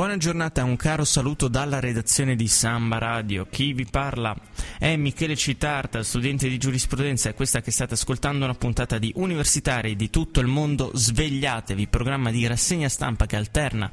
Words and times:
Buona 0.00 0.16
giornata, 0.16 0.64
un 0.64 0.76
caro 0.76 1.04
saluto 1.04 1.46
dalla 1.46 1.78
redazione 1.78 2.34
di 2.34 2.48
Samba 2.48 2.96
Radio. 2.96 3.46
Chi 3.50 3.74
vi 3.74 3.84
parla 3.84 4.34
è 4.78 4.96
Michele 4.96 5.36
Citarta, 5.36 6.02
studente 6.02 6.48
di 6.48 6.56
giurisprudenza 6.56 7.28
e 7.28 7.34
questa 7.34 7.60
che 7.60 7.70
state 7.70 7.92
ascoltando 7.92 8.40
è 8.40 8.48
una 8.48 8.56
puntata 8.56 8.96
di 8.96 9.12
Universitari 9.16 9.96
di 9.96 10.08
tutto 10.08 10.40
il 10.40 10.46
mondo. 10.46 10.90
Svegliatevi, 10.94 11.86
programma 11.88 12.30
di 12.30 12.46
rassegna 12.46 12.88
stampa 12.88 13.26
che 13.26 13.36
alterna 13.36 13.90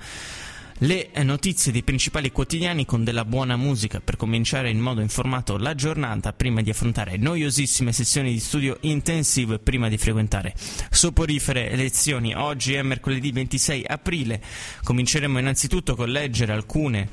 le 0.82 1.10
notizie 1.24 1.72
dei 1.72 1.82
principali 1.82 2.32
quotidiani 2.32 2.86
con 2.86 3.04
della 3.04 3.26
buona 3.26 3.56
musica 3.56 4.00
per 4.00 4.16
cominciare 4.16 4.70
in 4.70 4.80
modo 4.80 5.02
informato 5.02 5.58
la 5.58 5.74
giornata 5.74 6.34
prima 6.34 6.62
di 6.62 6.70
affrontare 6.70 7.18
noiosissime 7.18 7.92
sessioni 7.92 8.32
di 8.32 8.40
studio 8.40 8.78
intensivo 8.82 9.56
e 9.56 9.60
prima 9.60 9.90
di 9.90 9.98
frequentare 9.98 10.54
soporifere 10.92 11.76
lezioni. 11.76 12.36
Oggi 12.36 12.74
è 12.74 12.82
mercoledì 12.84 13.32
26 13.32 13.86
aprile. 13.88 14.40
Cominceremo 14.84 15.40
innanzitutto 15.40 15.96
con 15.96 16.10
leggere 16.10 16.54
alcune 16.54 17.10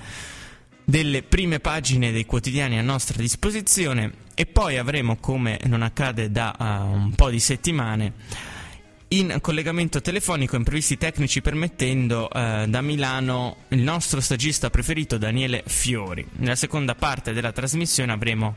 delle 0.84 1.23
prime 1.23 1.59
pagine 1.60 2.12
dei 2.12 2.26
quotidiani 2.26 2.78
a 2.78 2.82
nostra 2.82 3.16
disposizione 3.16 4.12
e 4.34 4.45
poi 4.45 4.76
avremo, 4.76 5.16
come 5.16 5.59
non 5.65 5.80
accade 5.80 6.30
da 6.30 6.54
uh, 6.59 6.65
un 6.93 7.15
po' 7.15 7.30
di 7.30 7.40
settimane, 7.40 8.12
in 9.09 9.38
collegamento 9.41 10.01
telefonico, 10.01 10.57
imprevisti 10.57 10.97
tecnici 10.97 11.41
permettendo, 11.41 12.30
eh, 12.30 12.66
da 12.69 12.80
Milano 12.80 13.57
il 13.69 13.83
nostro 13.83 14.21
stagista 14.21 14.71
preferito 14.71 15.19
Daniele 15.19 15.63
Fiori. 15.66 16.27
Nella 16.37 16.57
seconda 16.57 16.95
parte 16.95 17.33
della 17.33 17.52
trasmissione 17.52 18.13
avremo 18.13 18.57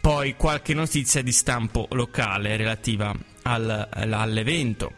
poi 0.00 0.34
qualche 0.36 0.74
notizia 0.74 1.22
di 1.22 1.32
stampo 1.32 1.86
locale 1.92 2.56
relativa 2.56 3.14
al, 3.42 3.88
all'evento 3.90 4.92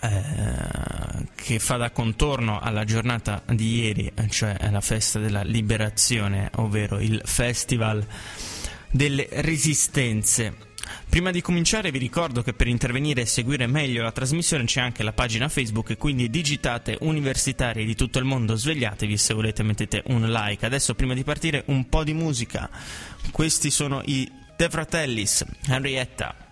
eh, 0.00 1.26
che 1.34 1.58
fa 1.58 1.76
da 1.76 1.90
contorno 1.90 2.60
alla 2.60 2.84
giornata 2.84 3.42
di 3.46 3.80
ieri, 3.80 4.12
cioè 4.28 4.56
la 4.70 4.80
festa 4.80 5.18
della 5.18 5.42
liberazione, 5.42 6.50
ovvero 6.56 7.00
il 7.00 7.20
Festival 7.24 8.06
delle 8.90 9.26
Resistenze. 9.30 10.72
Prima 11.08 11.30
di 11.30 11.40
cominciare 11.40 11.90
vi 11.90 11.98
ricordo 11.98 12.42
che 12.42 12.52
per 12.52 12.66
intervenire 12.66 13.22
e 13.22 13.26
seguire 13.26 13.66
meglio 13.66 14.02
la 14.02 14.12
trasmissione 14.12 14.64
c'è 14.64 14.80
anche 14.80 15.02
la 15.02 15.12
pagina 15.12 15.48
Facebook 15.48 15.96
quindi 15.96 16.28
digitate 16.28 16.96
universitari 17.00 17.84
di 17.84 17.94
tutto 17.94 18.18
il 18.18 18.24
mondo, 18.24 18.56
svegliatevi 18.56 19.16
se 19.16 19.34
volete 19.34 19.62
mettete 19.62 20.02
un 20.06 20.28
like. 20.30 20.66
Adesso 20.66 20.94
prima 20.94 21.14
di 21.14 21.24
partire 21.24 21.62
un 21.66 21.88
po' 21.88 22.04
di 22.04 22.12
musica. 22.12 22.68
Questi 23.30 23.70
sono 23.70 24.02
i 24.04 24.30
De 24.56 24.68
Fratellis, 24.68 25.44
Henrietta. 25.68 26.43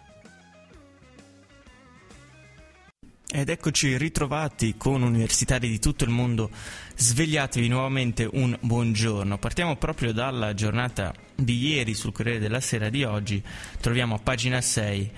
Ed 3.35 3.49
eccoci 3.49 3.97
ritrovati 3.97 4.75
con 4.77 5.01
universitari 5.01 5.67
di 5.67 5.79
tutto 5.79 6.05
il 6.05 6.11
mondo. 6.11 6.51
Svegliatevi 6.95 7.67
nuovamente 7.67 8.29
un 8.31 8.55
buongiorno. 8.61 9.39
Partiamo 9.39 9.77
proprio 9.77 10.13
dalla 10.13 10.53
giornata 10.53 11.15
di 11.35 11.67
ieri 11.69 11.95
sul 11.95 12.13
Corriere 12.13 12.39
della 12.39 12.61
Sera 12.61 12.91
di 12.91 13.05
oggi. 13.05 13.43
Troviamo 13.81 14.17
a 14.17 14.19
pagina 14.19 14.61
6 14.61 15.11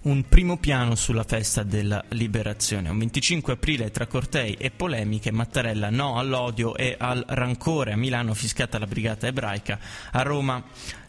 un 0.00 0.24
primo 0.28 0.58
piano 0.58 0.96
sulla 0.96 1.22
festa 1.22 1.62
della 1.62 2.04
liberazione. 2.08 2.88
Un 2.88 2.98
25 2.98 3.52
aprile 3.52 3.92
tra 3.92 4.08
cortei 4.08 4.54
e 4.54 4.72
polemiche, 4.72 5.30
Mattarella 5.30 5.90
no 5.90 6.18
all'odio 6.18 6.74
e 6.74 6.96
al 6.98 7.24
rancore. 7.24 7.92
A 7.92 7.96
Milano 7.96 8.34
fiscata 8.34 8.80
la 8.80 8.86
brigata 8.88 9.28
ebraica, 9.28 9.78
a 10.10 10.22
Roma 10.22 10.60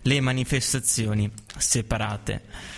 le 0.03 0.22
manifestazioni 0.22 1.28
separate. 1.57 2.78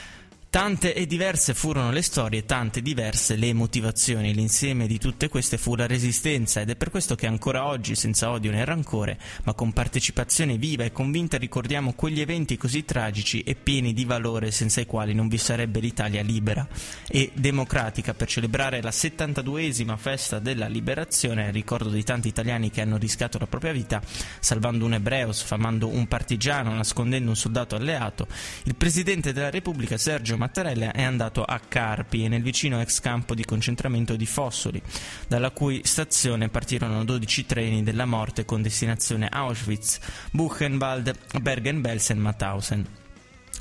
Tante 0.51 0.93
e 0.93 1.07
diverse 1.07 1.53
furono 1.53 1.91
le 1.91 2.01
storie, 2.01 2.43
tante 2.43 2.81
diverse 2.81 3.37
le 3.37 3.53
motivazioni. 3.53 4.33
L'insieme 4.33 4.85
di 4.85 4.99
tutte 4.99 5.29
queste 5.29 5.57
fu 5.57 5.77
la 5.77 5.87
resistenza 5.87 6.59
ed 6.59 6.69
è 6.69 6.75
per 6.75 6.89
questo 6.89 7.15
che 7.15 7.25
ancora 7.25 7.65
oggi, 7.65 7.95
senza 7.95 8.29
odio 8.29 8.51
né 8.51 8.65
rancore, 8.65 9.17
ma 9.45 9.53
con 9.53 9.71
partecipazione 9.71 10.57
viva 10.57 10.83
e 10.83 10.91
convinta 10.91 11.37
ricordiamo 11.37 11.93
quegli 11.93 12.19
eventi 12.19 12.57
così 12.57 12.83
tragici 12.83 13.43
e 13.43 13.55
pieni 13.55 13.93
di 13.93 14.03
valore 14.03 14.51
senza 14.51 14.81
i 14.81 14.85
quali 14.85 15.13
non 15.13 15.29
vi 15.29 15.37
sarebbe 15.37 15.79
l'Italia 15.79 16.21
libera 16.21 16.67
e 17.07 17.31
democratica 17.33 18.13
per 18.13 18.27
celebrare 18.27 18.81
la 18.81 18.89
72esima 18.89 19.95
festa 19.95 20.39
della 20.39 20.67
liberazione, 20.67 21.49
ricordo 21.51 21.87
di 21.87 22.03
tanti 22.03 22.27
italiani 22.27 22.69
che 22.71 22.81
hanno 22.81 22.97
rischiato 22.97 23.37
la 23.37 23.47
propria 23.47 23.71
vita 23.71 24.01
salvando 24.41 24.83
un 24.83 24.95
ebreo, 24.95 25.31
sfamando 25.31 25.87
un 25.87 26.09
partigiano, 26.09 26.73
nascondendo 26.73 27.29
un 27.29 27.37
soldato 27.37 27.77
alleato. 27.77 28.27
Il 28.63 28.75
Presidente 28.75 29.31
della 29.31 29.49
Repubblica 29.49 29.95
Sergio 29.95 30.39
Mattarella 30.41 30.91
è 30.91 31.03
andato 31.03 31.43
a 31.43 31.59
Carpi, 31.59 32.27
nel 32.27 32.41
vicino 32.41 32.81
ex 32.81 32.99
campo 32.99 33.35
di 33.35 33.45
concentramento 33.45 34.15
di 34.15 34.25
Fossoli, 34.25 34.81
dalla 35.27 35.51
cui 35.51 35.81
stazione 35.83 36.49
partirono 36.49 37.05
12 37.05 37.45
treni 37.45 37.83
della 37.83 38.05
morte 38.05 38.43
con 38.43 38.63
destinazione 38.63 39.27
Auschwitz, 39.29 39.99
Buchenwald, 40.31 41.15
Bergen-Belsen, 41.39 42.17
Mauthausen. 42.17 43.00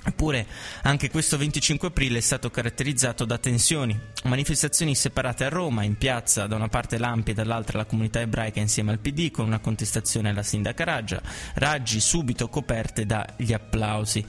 Eppure 0.02 0.46
anche 0.82 1.10
questo 1.10 1.36
25 1.36 1.88
aprile 1.88 2.18
è 2.18 2.22
stato 2.22 2.50
caratterizzato 2.50 3.26
da 3.26 3.36
tensioni, 3.36 3.98
manifestazioni 4.24 4.94
separate 4.94 5.44
a 5.44 5.50
Roma, 5.50 5.82
in 5.82 5.98
piazza 5.98 6.46
da 6.46 6.56
una 6.56 6.68
parte 6.68 6.96
l'Ampi 6.96 7.32
e 7.32 7.34
dall'altra 7.34 7.76
la 7.76 7.84
comunità 7.84 8.20
ebraica 8.20 8.60
insieme 8.60 8.92
al 8.92 8.98
PD 8.98 9.30
con 9.30 9.44
una 9.44 9.58
contestazione 9.58 10.30
alla 10.30 10.42
sindaca 10.42 10.84
Raggia, 10.84 11.20
raggi 11.54 12.00
subito 12.00 12.48
coperte 12.48 13.04
dagli 13.04 13.52
applausi. 13.52 14.24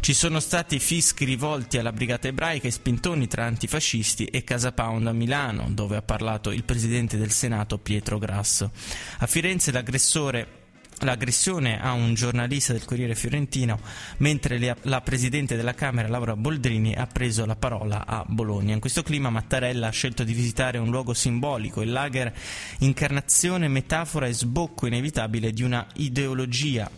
Ci 0.00 0.14
sono 0.14 0.40
stati 0.40 0.78
fischi 0.78 1.26
rivolti 1.26 1.76
alla 1.76 1.92
brigata 1.92 2.28
ebraica 2.28 2.66
e 2.66 2.70
spintoni 2.70 3.26
tra 3.26 3.44
antifascisti 3.44 4.24
e 4.24 4.42
Casa 4.42 4.72
Pound 4.72 5.06
a 5.06 5.12
Milano, 5.12 5.68
dove 5.70 5.96
ha 5.96 6.02
parlato 6.02 6.50
il 6.50 6.64
presidente 6.64 7.18
del 7.18 7.30
Senato 7.30 7.76
Pietro 7.76 8.18
Grasso. 8.18 8.70
A 9.18 9.26
Firenze 9.26 9.70
l'aggressore 9.70 10.59
l'aggressione 11.00 11.80
a 11.80 11.92
un 11.92 12.14
giornalista 12.14 12.72
del 12.72 12.84
Corriere 12.84 13.14
Fiorentino, 13.14 13.80
mentre 14.18 14.76
la 14.82 15.00
Presidente 15.00 15.56
della 15.56 15.74
Camera 15.74 16.08
Laura 16.08 16.36
Boldrini 16.36 16.94
ha 16.94 17.06
preso 17.06 17.46
la 17.46 17.56
parola 17.56 18.06
a 18.06 18.24
Bologna. 18.26 18.74
In 18.74 18.80
questo 18.80 19.02
clima 19.02 19.30
Mattarella 19.30 19.88
ha 19.88 19.92
scelto 19.92 20.24
di 20.24 20.32
visitare 20.32 20.78
un 20.78 20.90
luogo 20.90 21.14
simbolico, 21.14 21.82
il 21.82 21.92
lager, 21.92 22.32
incarnazione, 22.78 23.68
metafora 23.68 24.26
e 24.26 24.32
sbocco 24.32 24.86
inevitabile 24.86 25.52
di 25.52 25.62
una 25.62 25.86
ideologia 25.94 26.90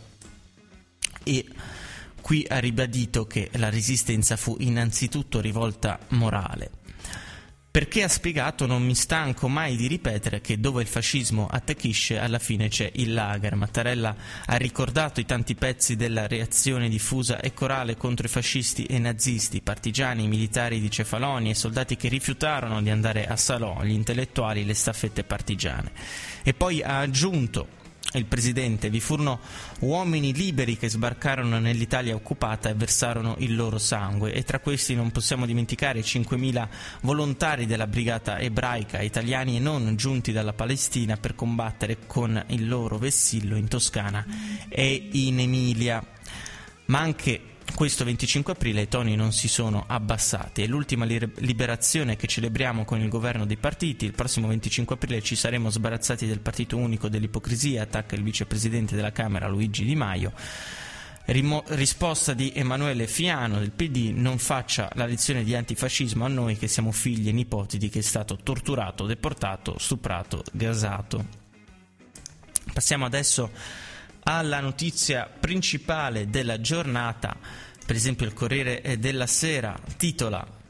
e 1.24 1.46
qui 2.20 2.44
ha 2.48 2.58
ribadito 2.58 3.26
che 3.26 3.50
la 3.54 3.68
resistenza 3.68 4.36
fu 4.36 4.56
innanzitutto 4.60 5.40
rivolta 5.40 5.98
morale 6.08 6.81
perché 7.72 8.02
ha 8.02 8.08
spiegato 8.08 8.66
non 8.66 8.82
mi 8.82 8.94
stanco 8.94 9.48
mai 9.48 9.76
di 9.76 9.86
ripetere 9.86 10.42
che 10.42 10.60
dove 10.60 10.82
il 10.82 10.88
fascismo 10.88 11.48
attacchisce 11.50 12.18
alla 12.18 12.38
fine 12.38 12.68
c'è 12.68 12.90
il 12.96 13.14
lager. 13.14 13.54
Mattarella 13.54 14.14
ha 14.44 14.56
ricordato 14.56 15.20
i 15.20 15.24
tanti 15.24 15.54
pezzi 15.54 15.96
della 15.96 16.26
reazione 16.26 16.90
diffusa 16.90 17.40
e 17.40 17.54
corale 17.54 17.96
contro 17.96 18.26
i 18.26 18.30
fascisti 18.30 18.84
e 18.84 18.98
nazisti, 18.98 19.62
partigiani, 19.62 20.28
militari 20.28 20.80
di 20.80 20.90
Cefaloni 20.90 21.48
e 21.48 21.54
soldati 21.54 21.96
che 21.96 22.08
rifiutarono 22.08 22.82
di 22.82 22.90
andare 22.90 23.26
a 23.26 23.36
Salò, 23.36 23.82
gli 23.82 23.92
intellettuali, 23.92 24.66
le 24.66 24.74
staffette 24.74 25.24
partigiane. 25.24 25.92
E 26.42 26.52
poi 26.52 26.82
ha 26.82 26.98
aggiunto 26.98 27.80
il 28.18 28.26
presidente, 28.26 28.90
vi 28.90 29.00
furono 29.00 29.40
uomini 29.80 30.32
liberi 30.32 30.76
che 30.76 30.88
sbarcarono 30.88 31.58
nell'Italia 31.58 32.14
occupata 32.14 32.68
e 32.68 32.74
versarono 32.74 33.36
il 33.38 33.54
loro 33.54 33.78
sangue. 33.78 34.32
E 34.32 34.42
tra 34.42 34.60
questi 34.60 34.94
non 34.94 35.10
possiamo 35.10 35.46
dimenticare 35.46 36.00
i 36.00 36.02
5.000 36.02 36.68
volontari 37.02 37.66
della 37.66 37.86
brigata 37.86 38.38
ebraica, 38.38 39.00
italiani 39.00 39.56
e 39.56 39.60
non 39.60 39.96
giunti 39.96 40.32
dalla 40.32 40.52
Palestina 40.52 41.16
per 41.16 41.34
combattere 41.34 41.98
con 42.06 42.42
il 42.48 42.68
loro 42.68 42.98
vessillo 42.98 43.56
in 43.56 43.68
Toscana 43.68 44.24
e 44.68 45.08
in 45.12 45.40
Emilia, 45.40 46.04
ma 46.86 46.98
anche 46.98 47.51
questo 47.74 48.04
25 48.04 48.52
aprile 48.52 48.82
i 48.82 48.88
toni 48.88 49.16
non 49.16 49.32
si 49.32 49.48
sono 49.48 49.84
abbassati. 49.86 50.62
È 50.62 50.66
l'ultima 50.66 51.04
liberazione 51.04 52.16
che 52.16 52.26
celebriamo 52.26 52.84
con 52.84 53.00
il 53.00 53.08
governo 53.08 53.46
dei 53.46 53.56
partiti. 53.56 54.04
Il 54.04 54.12
prossimo 54.12 54.48
25 54.48 54.94
aprile 54.94 55.22
ci 55.22 55.36
saremo 55.36 55.70
sbarazzati 55.70 56.26
del 56.26 56.40
partito 56.40 56.76
unico 56.76 57.08
dell'ipocrisia, 57.08 57.82
attacca 57.82 58.14
il 58.14 58.22
vicepresidente 58.22 58.94
della 58.94 59.12
Camera 59.12 59.48
Luigi 59.48 59.84
Di 59.84 59.96
Maio. 59.96 60.32
Rimo- 61.26 61.62
risposta 61.68 62.34
di 62.34 62.52
Emanuele 62.54 63.06
Fiano 63.06 63.58
del 63.58 63.70
PD, 63.70 64.12
non 64.14 64.38
faccia 64.38 64.90
la 64.94 65.06
lezione 65.06 65.44
di 65.44 65.54
antifascismo 65.54 66.24
a 66.24 66.28
noi 66.28 66.56
che 66.56 66.66
siamo 66.66 66.90
figli 66.90 67.28
e 67.28 67.32
nipoti 67.32 67.78
di 67.78 67.88
chi 67.88 67.98
è 67.98 68.02
stato 68.02 68.38
torturato, 68.42 69.06
deportato, 69.06 69.78
stuprato, 69.78 70.42
gasato. 70.52 71.40
Passiamo 72.72 73.04
adesso 73.04 73.50
alla 74.24 74.60
notizia 74.60 75.26
principale 75.26 76.30
della 76.30 76.60
giornata, 76.60 77.36
per 77.84 77.96
esempio 77.96 78.26
il 78.26 78.32
Corriere 78.32 78.98
della 78.98 79.26
Sera 79.26 79.78
titola 79.96 80.60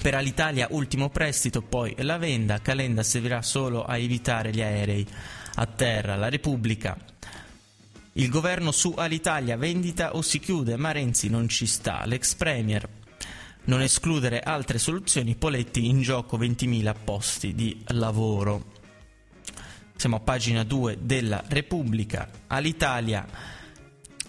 per 0.00 0.14
Alitalia 0.14 0.68
ultimo 0.70 1.08
prestito, 1.10 1.60
poi 1.60 1.94
la 1.98 2.18
venda, 2.18 2.60
Calenda 2.60 3.02
servirà 3.02 3.42
solo 3.42 3.84
a 3.84 3.96
evitare 3.96 4.52
gli 4.52 4.62
aerei 4.62 5.06
a 5.54 5.66
terra. 5.66 6.14
La 6.14 6.28
Repubblica 6.28 6.96
il 8.18 8.30
governo 8.30 8.72
su 8.72 8.94
Alitalia 8.96 9.56
vendita 9.56 10.16
o 10.16 10.22
si 10.22 10.40
chiude, 10.40 10.76
ma 10.76 10.90
Renzi 10.90 11.28
non 11.28 11.48
ci 11.48 11.66
sta. 11.66 12.04
L'ex 12.04 12.34
premier 12.34 12.88
non 13.64 13.80
escludere 13.80 14.40
altre 14.40 14.78
soluzioni, 14.78 15.36
Poletti 15.36 15.86
in 15.86 16.00
gioco 16.00 16.36
20.000 16.36 16.94
posti 17.04 17.54
di 17.54 17.80
lavoro. 17.88 18.77
Siamo 19.98 20.14
a 20.14 20.20
pagina 20.20 20.62
2 20.62 20.98
della 21.00 21.42
Repubblica. 21.48 22.30
All'Italia 22.46 23.26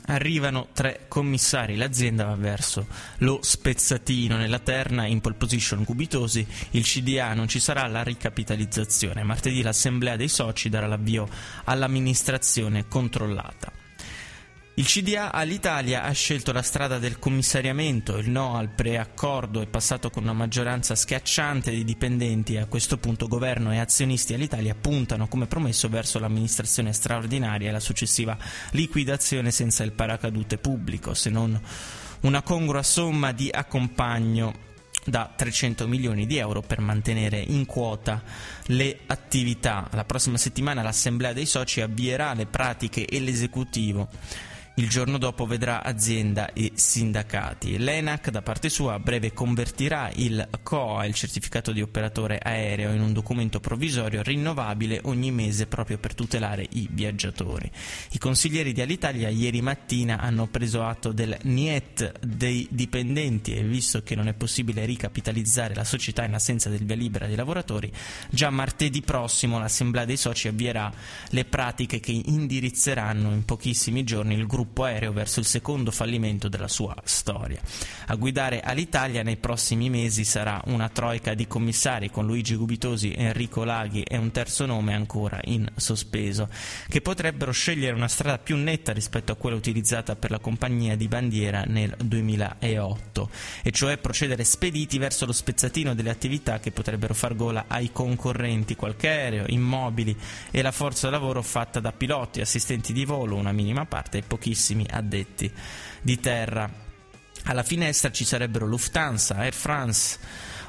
arrivano 0.08 0.70
tre 0.74 1.06
commissari, 1.08 1.76
l'azienda 1.76 2.26
va 2.26 2.34
verso 2.34 2.88
lo 3.18 3.38
spezzatino 3.40 4.36
nella 4.36 4.58
terna 4.58 5.06
in 5.06 5.22
pole 5.22 5.36
position 5.36 5.86
Cubitosi, 5.86 6.44
il 6.72 6.84
CDA 6.84 7.36
non 7.36 7.48
ci 7.48 7.60
sarà 7.60 7.86
la 7.86 8.02
ricapitalizzazione, 8.02 9.22
martedì 9.22 9.62
l'assemblea 9.62 10.16
dei 10.16 10.28
soci 10.28 10.70
darà 10.70 10.88
l'avvio 10.88 11.30
all'amministrazione 11.66 12.88
controllata. 12.88 13.79
Il 14.80 14.86
CDA 14.86 15.34
all'Italia 15.34 16.04
ha 16.04 16.12
scelto 16.14 16.54
la 16.54 16.62
strada 16.62 17.00
del 17.00 17.20
commissariamento, 17.20 18.16
il 18.16 18.30
no 18.30 18.56
al 18.56 18.70
preaccordo 18.70 19.60
è 19.60 19.68
passato 19.68 20.10
con 20.10 20.24
una 20.24 20.32
maggioranza 20.32 20.96
schiacciante 20.96 21.70
di 21.70 21.84
dipendenti 21.84 22.54
e 22.54 22.60
a 22.60 22.66
questo 22.66 22.98
punto 22.98 23.28
governo 23.28 23.74
e 23.74 23.80
azionisti 23.80 24.34
all'Italia 24.34 24.74
puntano 24.80 25.28
come 25.28 25.48
promesso 25.48 25.90
verso 25.90 26.18
l'amministrazione 26.18 26.94
straordinaria 26.94 27.68
e 27.68 27.72
la 27.74 27.82
successiva 27.82 28.38
liquidazione 28.72 29.52
senza 29.52 29.84
il 29.84 29.92
paracadute 29.92 30.58
pubblico, 30.58 31.14
se 31.14 31.30
non 31.30 31.60
una 32.22 32.42
congrua 32.42 32.82
somma 32.82 33.34
di 33.34 33.50
accompagno 33.52 34.68
da 35.04 35.30
300 35.36 35.90
milioni 35.90 36.26
di 36.26 36.38
euro 36.38 36.62
per 36.62 36.80
mantenere 36.80 37.38
in 37.40 37.66
quota 37.66 38.24
le 38.68 39.00
attività. 39.08 39.90
La 39.92 40.06
prossima 40.06 40.38
settimana 40.38 40.82
l'Assemblea 40.82 41.34
dei 41.34 41.46
soci 41.46 41.82
avvierà 41.82 42.34
le 42.34 42.46
pratiche 42.46 43.06
e 43.06 43.20
l'esecutivo 43.20 44.08
il 44.80 44.88
giorno 44.88 45.18
dopo 45.18 45.46
vedrà 45.46 45.84
azienda 45.84 46.54
e 46.54 46.72
sindacati. 46.74 47.78
L'ENAC 47.78 48.30
da 48.30 48.42
parte 48.42 48.70
sua 48.70 48.94
a 48.94 49.00
breve 49.00 49.34
convertirà 49.34 50.10
il 50.16 50.48
COA, 50.64 51.06
il 51.06 51.14
certificato 51.14 51.74
di 51.74 51.82
operatore 51.82 52.40
aereo, 52.42 52.94
in 52.94 53.02
un 53.02 53.12
documento 53.12 53.60
provvisorio 53.60 54.24
rinnovabile 54.24 55.02
ogni 55.04 55.32
mese 55.32 55.68
proprio 55.68 55.98
per 55.98 56.16
tutelare 56.16 56.66
i 56.72 56.88
viaggiatori. 56.90 57.70
I 58.12 58.18
consiglieri 58.20 58.72
di 58.72 58.80
Alitalia 58.80 59.28
ieri 59.28 59.62
mattina 59.62 60.18
hanno 60.18 60.48
preso 60.48 60.82
atto 60.86 61.12
del 61.12 61.38
NIET 61.42 62.26
dei 62.26 62.66
dipendenti 62.72 63.54
e 63.54 63.64
visto 63.64 64.02
che 64.02 64.16
non 64.16 64.30
è 64.30 64.34
possibile 64.34 64.86
ricapitalizzare 64.86 65.76
la 65.76 65.84
società 65.84 66.24
in 66.24 66.36
assenza 66.36 66.70
del 66.70 66.86
via 66.86 66.96
libera 66.96 67.28
dei 67.28 67.36
lavoratori, 67.36 67.92
già 68.30 68.50
martedì 68.50 69.02
prossimo 69.02 69.60
l'Assemblea 69.60 70.06
dei 70.06 70.16
soci 70.16 70.48
avvierà 70.48 70.90
le 71.32 71.44
pratiche 71.44 72.00
che 72.00 72.14
indirizzeranno 72.14 73.34
in 73.34 73.44
pochissimi 73.44 74.06
giorni 74.06 74.36
il 74.36 74.48
gruppo 74.48 74.68
gruppo 74.70 74.84
aereo 74.84 75.12
verso 75.12 75.40
il 75.40 75.46
secondo 75.46 75.90
fallimento 75.92 76.48
della 76.48 76.68
sua 76.68 76.96
storia. 77.04 77.60
A 78.08 78.16
guidare 78.16 78.62
all'Italia 78.62 79.24
nei 79.24 79.38
prossimi 79.38 79.90
mesi 79.90 80.24
sarà 80.24 80.62
una 80.66 80.90
troica 80.90 81.34
di 81.34 81.48
commissari 81.48 82.12
con 82.12 82.26
Luigi 82.26 82.56
Gubitosi, 82.56 83.14
Enrico 83.16 83.64
Laghi 83.64 84.04
e 84.04 84.18
un 84.18 84.32
terzo 84.32 84.66
nome 84.66 84.94
ancora 84.94 85.40
in 85.46 85.68
sospeso, 85.76 86.50
che 86.88 87.02
potrebbero 87.02 87.52
scegliere 87.52 87.96
una 87.96 88.08
strada 88.08 88.38
più 88.38 88.56
netta 88.56 88.94
rispetto 88.94 89.32
a 89.32 89.36
quella 89.36 89.56
utilizzata 89.56 90.16
per 90.16 90.30
la 90.32 90.40
compagnia 90.40 90.96
di 90.96 91.08
bandiera 91.08 91.64
nel 91.66 91.96
2008, 91.98 93.30
e 93.64 93.72
cioè 93.72 93.98
procedere 93.98 94.44
spediti 94.44 94.98
verso 94.98 95.26
lo 95.26 95.34
spezzatino 95.34 95.96
delle 95.96 96.12
attività 96.12 96.60
che 96.60 96.72
potrebbero 96.72 97.14
far 97.14 97.36
gola 97.36 97.66
ai 97.68 97.92
concorrenti, 97.92 98.76
qualche 98.76 99.08
aereo, 99.08 99.46
immobili 99.48 100.16
e 100.52 100.62
la 100.62 100.72
forza 100.72 101.10
lavoro 101.10 101.42
fatta 101.42 101.80
da 101.80 101.92
piloti, 101.92 102.42
assistenti 102.42 102.94
di 102.94 103.06
volo, 103.06 103.36
una 103.36 103.52
minima 103.52 103.86
parte 103.86 104.20
e 104.20 104.22
pochissimi 104.22 104.59
pochissimi 104.60 104.86
addetti 104.90 105.50
di 106.02 106.20
terra. 106.20 106.70
Alla 107.46 107.64
finestra 107.64 108.12
ci 108.12 108.26
sarebbero 108.26 108.66
Lufthansa, 108.68 109.38
Air 109.38 109.54
France 109.54 110.20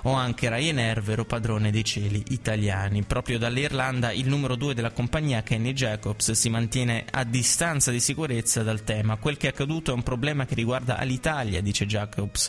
o 0.02 0.12
anche 0.12 0.48
Ryanair, 0.48 1.02
vero 1.02 1.24
padrone 1.24 1.72
dei 1.72 1.84
cieli 1.84 2.24
italiani. 2.28 3.02
Proprio 3.02 3.38
dall'Irlanda 3.38 4.12
il 4.12 4.28
numero 4.28 4.54
2 4.54 4.72
della 4.72 4.92
compagnia, 4.92 5.42
Kenny 5.42 5.72
Jacobs, 5.72 6.30
si 6.30 6.48
mantiene 6.48 7.04
a 7.10 7.24
distanza 7.24 7.90
di 7.90 8.00
sicurezza 8.00 8.62
dal 8.62 8.84
tema. 8.84 9.16
Quel 9.16 9.36
che 9.36 9.48
è 9.48 9.50
accaduto 9.50 9.90
è 9.90 9.94
un 9.94 10.04
problema 10.04 10.46
che 10.46 10.54
riguarda 10.54 11.02
l'Italia, 11.02 11.60
dice 11.60 11.84
Jacobs 11.84 12.48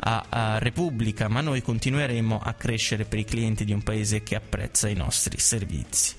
a, 0.00 0.26
a 0.28 0.58
Repubblica, 0.58 1.26
ma 1.28 1.40
noi 1.40 1.62
continueremo 1.62 2.38
a 2.38 2.52
crescere 2.52 3.06
per 3.06 3.18
i 3.18 3.24
clienti 3.24 3.64
di 3.64 3.72
un 3.72 3.82
paese 3.82 4.22
che 4.22 4.36
apprezza 4.36 4.88
i 4.88 4.94
nostri 4.94 5.38
servizi. 5.40 6.14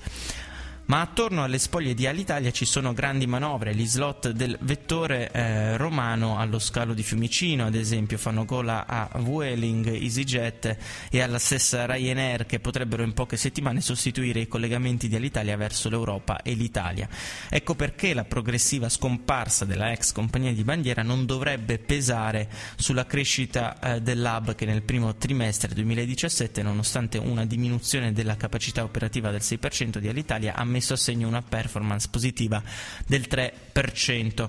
Ma 0.86 1.00
attorno 1.00 1.42
alle 1.42 1.58
spoglie 1.58 1.94
di 1.94 2.06
Alitalia 2.06 2.52
ci 2.52 2.64
sono 2.64 2.92
grandi 2.92 3.26
manovre, 3.26 3.74
gli 3.74 3.84
slot 3.84 4.30
del 4.30 4.56
vettore 4.60 5.32
eh, 5.32 5.76
romano 5.76 6.38
allo 6.38 6.60
scalo 6.60 6.94
di 6.94 7.02
Fiumicino, 7.02 7.66
ad 7.66 7.74
esempio, 7.74 8.16
fanno 8.18 8.44
gola 8.44 8.86
a 8.86 9.10
Vueling, 9.18 9.88
EasyJet 9.88 10.76
e 11.10 11.20
alla 11.20 11.40
stessa 11.40 11.86
Ryanair 11.86 12.46
che 12.46 12.60
potrebbero 12.60 13.02
in 13.02 13.14
poche 13.14 13.36
settimane 13.36 13.80
sostituire 13.80 14.38
i 14.38 14.46
collegamenti 14.46 15.08
di 15.08 15.16
Alitalia 15.16 15.56
verso 15.56 15.88
l'Europa 15.88 16.40
e 16.42 16.52
l'Italia. 16.54 17.08
Ecco 17.48 17.74
perché 17.74 18.14
la 18.14 18.24
progressiva 18.24 18.88
scomparsa 18.88 19.64
della 19.64 19.90
ex 19.90 20.12
compagnia 20.12 20.52
di 20.52 20.62
bandiera 20.62 21.02
non 21.02 21.26
dovrebbe 21.26 21.78
pesare 21.78 22.48
sulla 22.76 23.06
crescita 23.06 23.76
eh, 23.80 24.00
dell'hub 24.02 24.54
che 24.54 24.66
nel 24.66 24.82
primo 24.82 25.16
trimestre 25.16 25.74
2017, 25.74 26.62
nonostante 26.62 27.18
una 27.18 27.44
diminuzione 27.44 28.12
della 28.12 28.36
capacità 28.36 28.84
operativa 28.84 29.32
del 29.32 29.40
6% 29.42 29.98
di 29.98 30.06
Alitalia, 30.06 30.54
ha 30.54 30.74
messo 30.76 30.92
a 30.92 30.96
segno 30.96 31.26
una 31.26 31.40
performance 31.40 32.08
positiva 32.10 32.62
del 33.06 33.26
3%. 33.30 34.48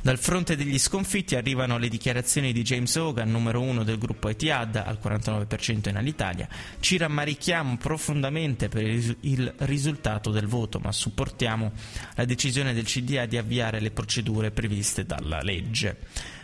Dal 0.00 0.18
fronte 0.18 0.54
degli 0.54 0.78
sconfitti 0.78 1.34
arrivano 1.34 1.78
le 1.78 1.88
dichiarazioni 1.88 2.52
di 2.52 2.62
James 2.62 2.94
Hogan, 2.94 3.30
numero 3.30 3.60
uno 3.60 3.82
del 3.82 3.98
gruppo 3.98 4.28
Etihad, 4.28 4.76
al 4.76 5.00
49% 5.02 5.88
in 5.88 5.96
Alitalia. 5.96 6.46
Ci 6.78 6.96
rammarichiamo 6.98 7.76
profondamente 7.78 8.68
per 8.68 8.84
il 8.84 9.52
risultato 9.60 10.30
del 10.30 10.46
voto, 10.46 10.78
ma 10.78 10.92
supportiamo 10.92 11.72
la 12.14 12.24
decisione 12.24 12.72
del 12.72 12.84
CDA 12.84 13.26
di 13.26 13.38
avviare 13.38 13.80
le 13.80 13.90
procedure 13.90 14.50
previste 14.50 15.04
dalla 15.04 15.40
legge 15.40 15.96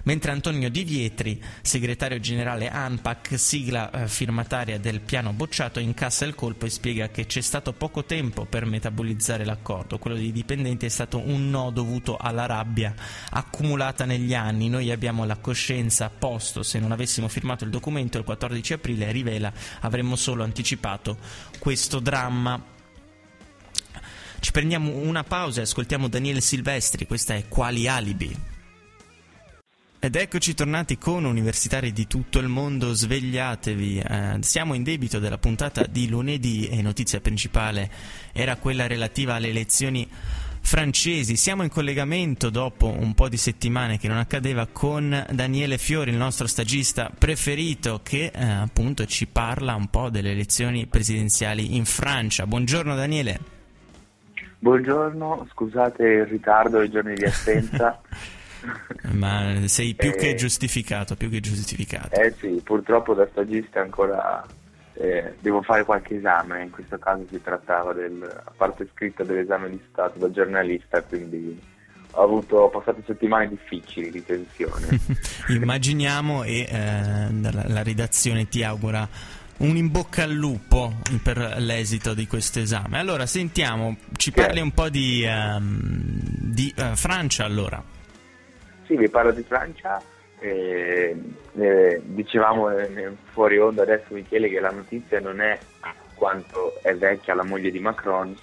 mentre 0.04 0.30
Antonio 0.30 0.70
Di 0.70 0.84
Vietri, 0.84 1.42
segretario 1.62 2.20
generale 2.20 2.68
ANPAC, 2.68 3.38
sigla 3.38 3.90
eh, 3.90 4.08
firmataria 4.08 4.78
del 4.78 5.00
piano 5.00 5.32
bocciato, 5.32 5.80
incassa 5.80 6.24
il 6.24 6.34
colpo 6.34 6.66
e 6.66 6.70
spiega 6.70 7.08
che 7.08 7.26
c'è 7.26 7.40
stato 7.40 7.72
poco 7.72 8.04
tempo 8.04 8.44
per 8.44 8.64
metabolizzare 8.64 9.44
l'accordo. 9.44 9.98
Quello 9.98 10.16
dei 10.16 10.32
dipendenti 10.32 10.86
è 10.86 10.88
stato 10.88 11.18
un 11.18 11.50
no 11.50 11.70
dovuto 11.70 12.16
alla 12.16 12.46
rabbia 12.46 12.94
accumulata 13.30 14.04
negli 14.04 14.34
anni. 14.34 14.68
Noi 14.68 14.90
abbiamo 14.90 15.24
la 15.24 15.36
coscienza 15.36 16.06
a 16.06 16.10
posto. 16.10 16.62
Se 16.62 16.78
non 16.78 16.92
avessimo 16.92 17.28
firmato 17.28 17.64
il 17.64 17.70
documento 17.70 18.18
il 18.18 18.24
14 18.24 18.74
aprile, 18.74 19.12
rivela, 19.12 19.52
avremmo 19.80 20.16
solo 20.16 20.42
anticipato 20.42 21.18
questo 21.58 22.00
dramma. 22.00 22.78
Ci 24.40 24.52
prendiamo 24.52 24.96
una 24.96 25.22
pausa 25.22 25.60
e 25.60 25.64
ascoltiamo 25.64 26.08
Daniele 26.08 26.40
Silvestri, 26.40 27.06
questa 27.06 27.34
è 27.34 27.46
Quali 27.46 27.86
alibi. 27.86 28.49
Ed 30.02 30.16
eccoci 30.16 30.54
tornati 30.54 30.96
con 30.96 31.26
universitari 31.26 31.92
di 31.92 32.06
tutto 32.06 32.38
il 32.38 32.48
mondo, 32.48 32.94
svegliatevi, 32.94 33.98
eh, 33.98 34.36
siamo 34.40 34.72
in 34.72 34.82
debito 34.82 35.18
della 35.18 35.36
puntata 35.36 35.84
di 35.84 36.08
lunedì 36.08 36.68
e 36.68 36.80
notizia 36.80 37.20
principale 37.20 37.90
era 38.32 38.56
quella 38.56 38.86
relativa 38.86 39.34
alle 39.34 39.48
elezioni 39.48 40.08
francesi. 40.62 41.36
Siamo 41.36 41.64
in 41.64 41.68
collegamento 41.68 42.48
dopo 42.48 42.86
un 42.86 43.12
po' 43.12 43.28
di 43.28 43.36
settimane 43.36 43.98
che 43.98 44.08
non 44.08 44.16
accadeva 44.16 44.66
con 44.72 45.26
Daniele 45.32 45.76
Fiori, 45.76 46.12
il 46.12 46.16
nostro 46.16 46.46
stagista 46.46 47.10
preferito, 47.16 48.00
che 48.02 48.32
eh, 48.34 48.42
appunto 48.42 49.04
ci 49.04 49.26
parla 49.26 49.74
un 49.74 49.88
po' 49.88 50.08
delle 50.08 50.30
elezioni 50.30 50.86
presidenziali 50.86 51.76
in 51.76 51.84
Francia. 51.84 52.46
Buongiorno 52.46 52.94
Daniele. 52.94 53.38
Buongiorno, 54.60 55.46
scusate 55.52 56.02
il 56.04 56.24
ritardo, 56.24 56.80
i 56.80 56.88
giorni 56.88 57.12
di 57.12 57.24
assenza. 57.26 58.00
Ma 59.12 59.66
sei 59.66 59.94
più 59.94 60.10
eh, 60.10 60.16
che 60.16 60.34
giustificato, 60.34 61.16
più 61.16 61.30
che 61.30 61.40
giustificato. 61.40 62.14
Eh 62.14 62.34
sì, 62.38 62.60
purtroppo 62.62 63.14
da 63.14 63.26
stagista 63.30 63.80
ancora 63.80 64.44
eh, 64.94 65.34
devo 65.40 65.62
fare 65.62 65.84
qualche 65.84 66.16
esame, 66.16 66.62
in 66.62 66.70
questo 66.70 66.98
caso 66.98 67.24
si 67.30 67.40
trattava 67.40 67.92
del, 67.92 68.22
a 68.22 68.52
parte 68.56 68.88
scritta 68.92 69.24
dell'esame 69.24 69.70
di 69.70 69.80
Stato 69.90 70.18
da 70.18 70.30
giornalista, 70.30 71.02
quindi 71.02 71.58
ho 72.12 72.22
avuto 72.22 72.56
ho 72.56 72.68
passato 72.68 73.02
settimane 73.06 73.48
difficili 73.48 74.10
di 74.10 74.24
tensione. 74.24 75.00
Immaginiamo 75.48 76.42
e 76.42 76.66
eh, 76.68 77.32
la, 77.40 77.64
la 77.66 77.82
redazione 77.82 78.48
ti 78.48 78.62
augura 78.62 79.08
un 79.60 79.76
in 79.76 79.90
bocca 79.90 80.22
al 80.22 80.32
lupo 80.32 80.94
per 81.22 81.56
l'esito 81.58 82.14
di 82.14 82.26
questo 82.26 82.60
esame. 82.60 82.98
Allora, 82.98 83.26
sentiamo, 83.26 83.96
ci 84.16 84.32
parli 84.32 84.60
un 84.60 84.72
po' 84.72 84.88
di, 84.88 85.24
um, 85.26 86.18
di 86.22 86.72
uh, 86.76 86.94
Francia 86.94 87.44
allora. 87.44 87.82
Sì, 88.90 88.96
vi 88.96 89.08
parlo 89.08 89.30
di 89.30 89.44
Francia. 89.44 90.02
Eh, 90.40 91.16
eh, 91.52 92.00
dicevamo 92.02 92.70
fuori 93.30 93.56
onda 93.56 93.82
adesso 93.82 94.12
Michele 94.14 94.48
che 94.48 94.58
la 94.58 94.72
notizia 94.72 95.20
non 95.20 95.40
è 95.40 95.56
quanto 96.16 96.74
è 96.82 96.92
vecchia 96.96 97.36
la 97.36 97.44
moglie 97.44 97.70
di 97.70 97.78
Macron, 97.78 98.36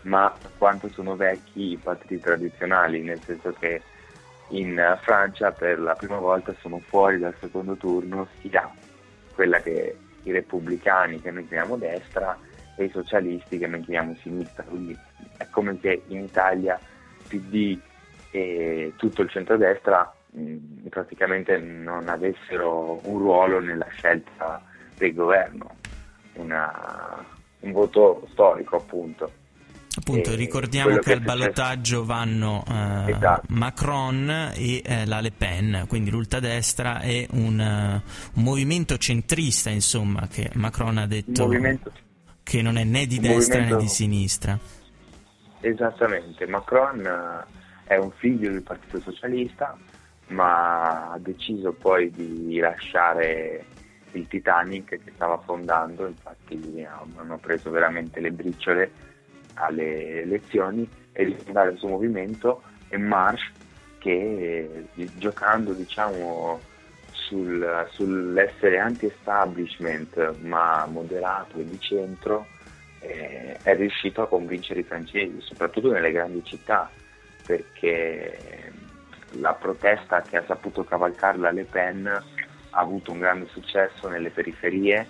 ma 0.00 0.34
quanto 0.58 0.88
sono 0.88 1.14
vecchi 1.14 1.70
i 1.70 1.76
partiti 1.76 2.18
tradizionali, 2.18 3.02
nel 3.02 3.20
senso 3.22 3.54
che 3.56 3.82
in 4.48 4.98
Francia 5.02 5.52
per 5.52 5.78
la 5.78 5.94
prima 5.94 6.18
volta 6.18 6.52
sono 6.58 6.80
fuori 6.80 7.20
dal 7.20 7.36
secondo 7.38 7.76
turno 7.76 8.26
sia 8.40 8.68
quella 9.32 9.60
che 9.60 9.96
i 10.24 10.32
repubblicani 10.32 11.20
che 11.20 11.30
noi 11.30 11.46
chiamiamo 11.46 11.76
destra 11.76 12.36
e 12.76 12.86
i 12.86 12.90
socialisti 12.90 13.58
che 13.58 13.68
noi 13.68 13.82
chiamiamo 13.82 14.16
sinistra, 14.20 14.64
quindi 14.64 14.98
è 15.36 15.46
come 15.50 15.78
se 15.80 16.02
in 16.08 16.24
Italia 16.24 16.80
PD 17.28 17.78
e 18.34 18.92
tutto 18.96 19.22
il 19.22 19.30
centrodestra 19.30 20.12
mh, 20.32 20.88
praticamente 20.88 21.56
non 21.56 22.08
avessero 22.08 23.00
un 23.04 23.18
ruolo 23.18 23.60
nella 23.60 23.86
scelta 23.90 24.60
del 24.96 25.14
governo, 25.14 25.76
Una, 26.32 27.24
un 27.60 27.70
voto 27.72 28.26
storico 28.32 28.76
appunto. 28.76 29.30
Appunto, 29.96 30.32
e 30.32 30.34
ricordiamo 30.34 30.96
che, 30.96 31.12
al 31.12 31.20
ballottaggio 31.20 32.04
vanno 32.04 32.64
uh, 32.66 33.08
esatto. 33.08 33.42
Macron 33.50 34.50
e 34.56 34.82
uh, 34.84 35.08
la 35.08 35.20
Le 35.20 35.30
Pen, 35.30 35.84
quindi 35.86 36.10
l'ultradestra 36.10 36.98
è 36.98 37.24
un, 37.30 37.60
uh, 37.60 38.36
un, 38.36 38.42
movimento 38.42 38.96
centrista, 38.98 39.70
insomma, 39.70 40.26
che 40.26 40.50
Macron 40.54 40.98
ha 40.98 41.06
detto 41.06 41.48
che 42.42 42.62
non 42.62 42.76
è 42.76 42.82
né 42.82 43.06
di 43.06 43.20
destra 43.20 43.60
movimento... 43.60 43.76
né 43.76 43.82
di 43.82 43.88
sinistra. 43.88 44.58
Esattamente, 45.60 46.46
Macron 46.48 47.00
è 47.84 47.96
un 47.96 48.10
figlio 48.12 48.50
del 48.50 48.62
Partito 48.62 49.00
Socialista, 49.00 49.76
ma 50.28 51.12
ha 51.12 51.18
deciso 51.18 51.72
poi 51.72 52.10
di 52.10 52.58
lasciare 52.58 53.64
il 54.12 54.26
Titanic 54.28 54.88
che 54.88 55.12
stava 55.14 55.38
fondando, 55.38 56.06
infatti 56.06 56.86
hanno 57.16 57.38
preso 57.38 57.70
veramente 57.70 58.20
le 58.20 58.30
briciole 58.30 58.90
alle 59.54 60.22
elezioni 60.22 60.88
e 61.12 61.26
di 61.26 61.36
fondare 61.44 61.72
il 61.72 61.78
suo 61.78 61.88
movimento 61.88 62.62
e 62.88 62.96
Marsh 62.96 63.50
che 63.98 64.86
eh, 64.94 65.08
giocando 65.16 65.72
diciamo 65.72 66.60
sul, 67.10 67.86
sull'essere 67.90 68.78
anti-establishment 68.78 70.38
ma 70.40 70.86
moderato 70.86 71.58
e 71.58 71.64
di 71.64 71.78
centro 71.80 72.46
eh, 73.00 73.56
è 73.62 73.76
riuscito 73.76 74.22
a 74.22 74.28
convincere 74.28 74.80
i 74.80 74.84
francesi, 74.84 75.40
soprattutto 75.40 75.90
nelle 75.90 76.10
grandi 76.10 76.42
città, 76.44 76.90
perché 77.46 78.72
la 79.32 79.54
protesta 79.54 80.22
che 80.22 80.36
ha 80.36 80.44
saputo 80.46 80.84
cavalcare 80.84 81.38
la 81.38 81.50
Le 81.50 81.64
Pen 81.64 82.06
ha 82.06 82.80
avuto 82.80 83.12
un 83.12 83.18
grande 83.18 83.46
successo 83.46 84.08
nelle 84.08 84.30
periferie, 84.30 85.06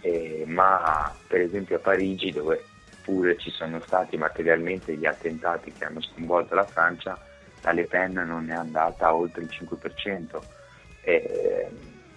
eh, 0.00 0.44
ma 0.46 1.14
per 1.26 1.40
esempio 1.40 1.76
a 1.76 1.80
Parigi 1.80 2.30
dove 2.30 2.64
pure 3.02 3.36
ci 3.38 3.50
sono 3.50 3.80
stati 3.80 4.16
materialmente 4.16 4.94
gli 4.94 5.06
attentati 5.06 5.72
che 5.72 5.84
hanno 5.84 6.00
sconvolto 6.00 6.54
la 6.54 6.66
Francia, 6.66 7.18
la 7.62 7.72
Le 7.72 7.84
Pen 7.84 8.12
non 8.12 8.50
è 8.50 8.54
andata 8.54 9.14
oltre 9.14 9.42
il 9.42 9.48
5% 9.50 10.38
e 11.02 11.68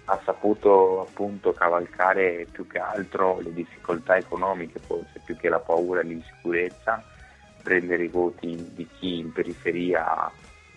ha 0.06 0.20
saputo 0.22 1.00
appunto 1.00 1.52
cavalcare 1.52 2.46
più 2.50 2.66
che 2.66 2.78
altro 2.78 3.40
le 3.40 3.52
difficoltà 3.52 4.16
economiche, 4.16 4.78
forse 4.78 5.20
più 5.24 5.36
che 5.36 5.48
la 5.48 5.60
paura 5.60 6.00
e 6.00 6.04
l'insicurezza, 6.04 7.02
prendere 7.64 8.04
i 8.04 8.08
voti 8.08 8.72
di 8.74 8.86
chi 8.98 9.18
in 9.18 9.32
periferia 9.32 10.30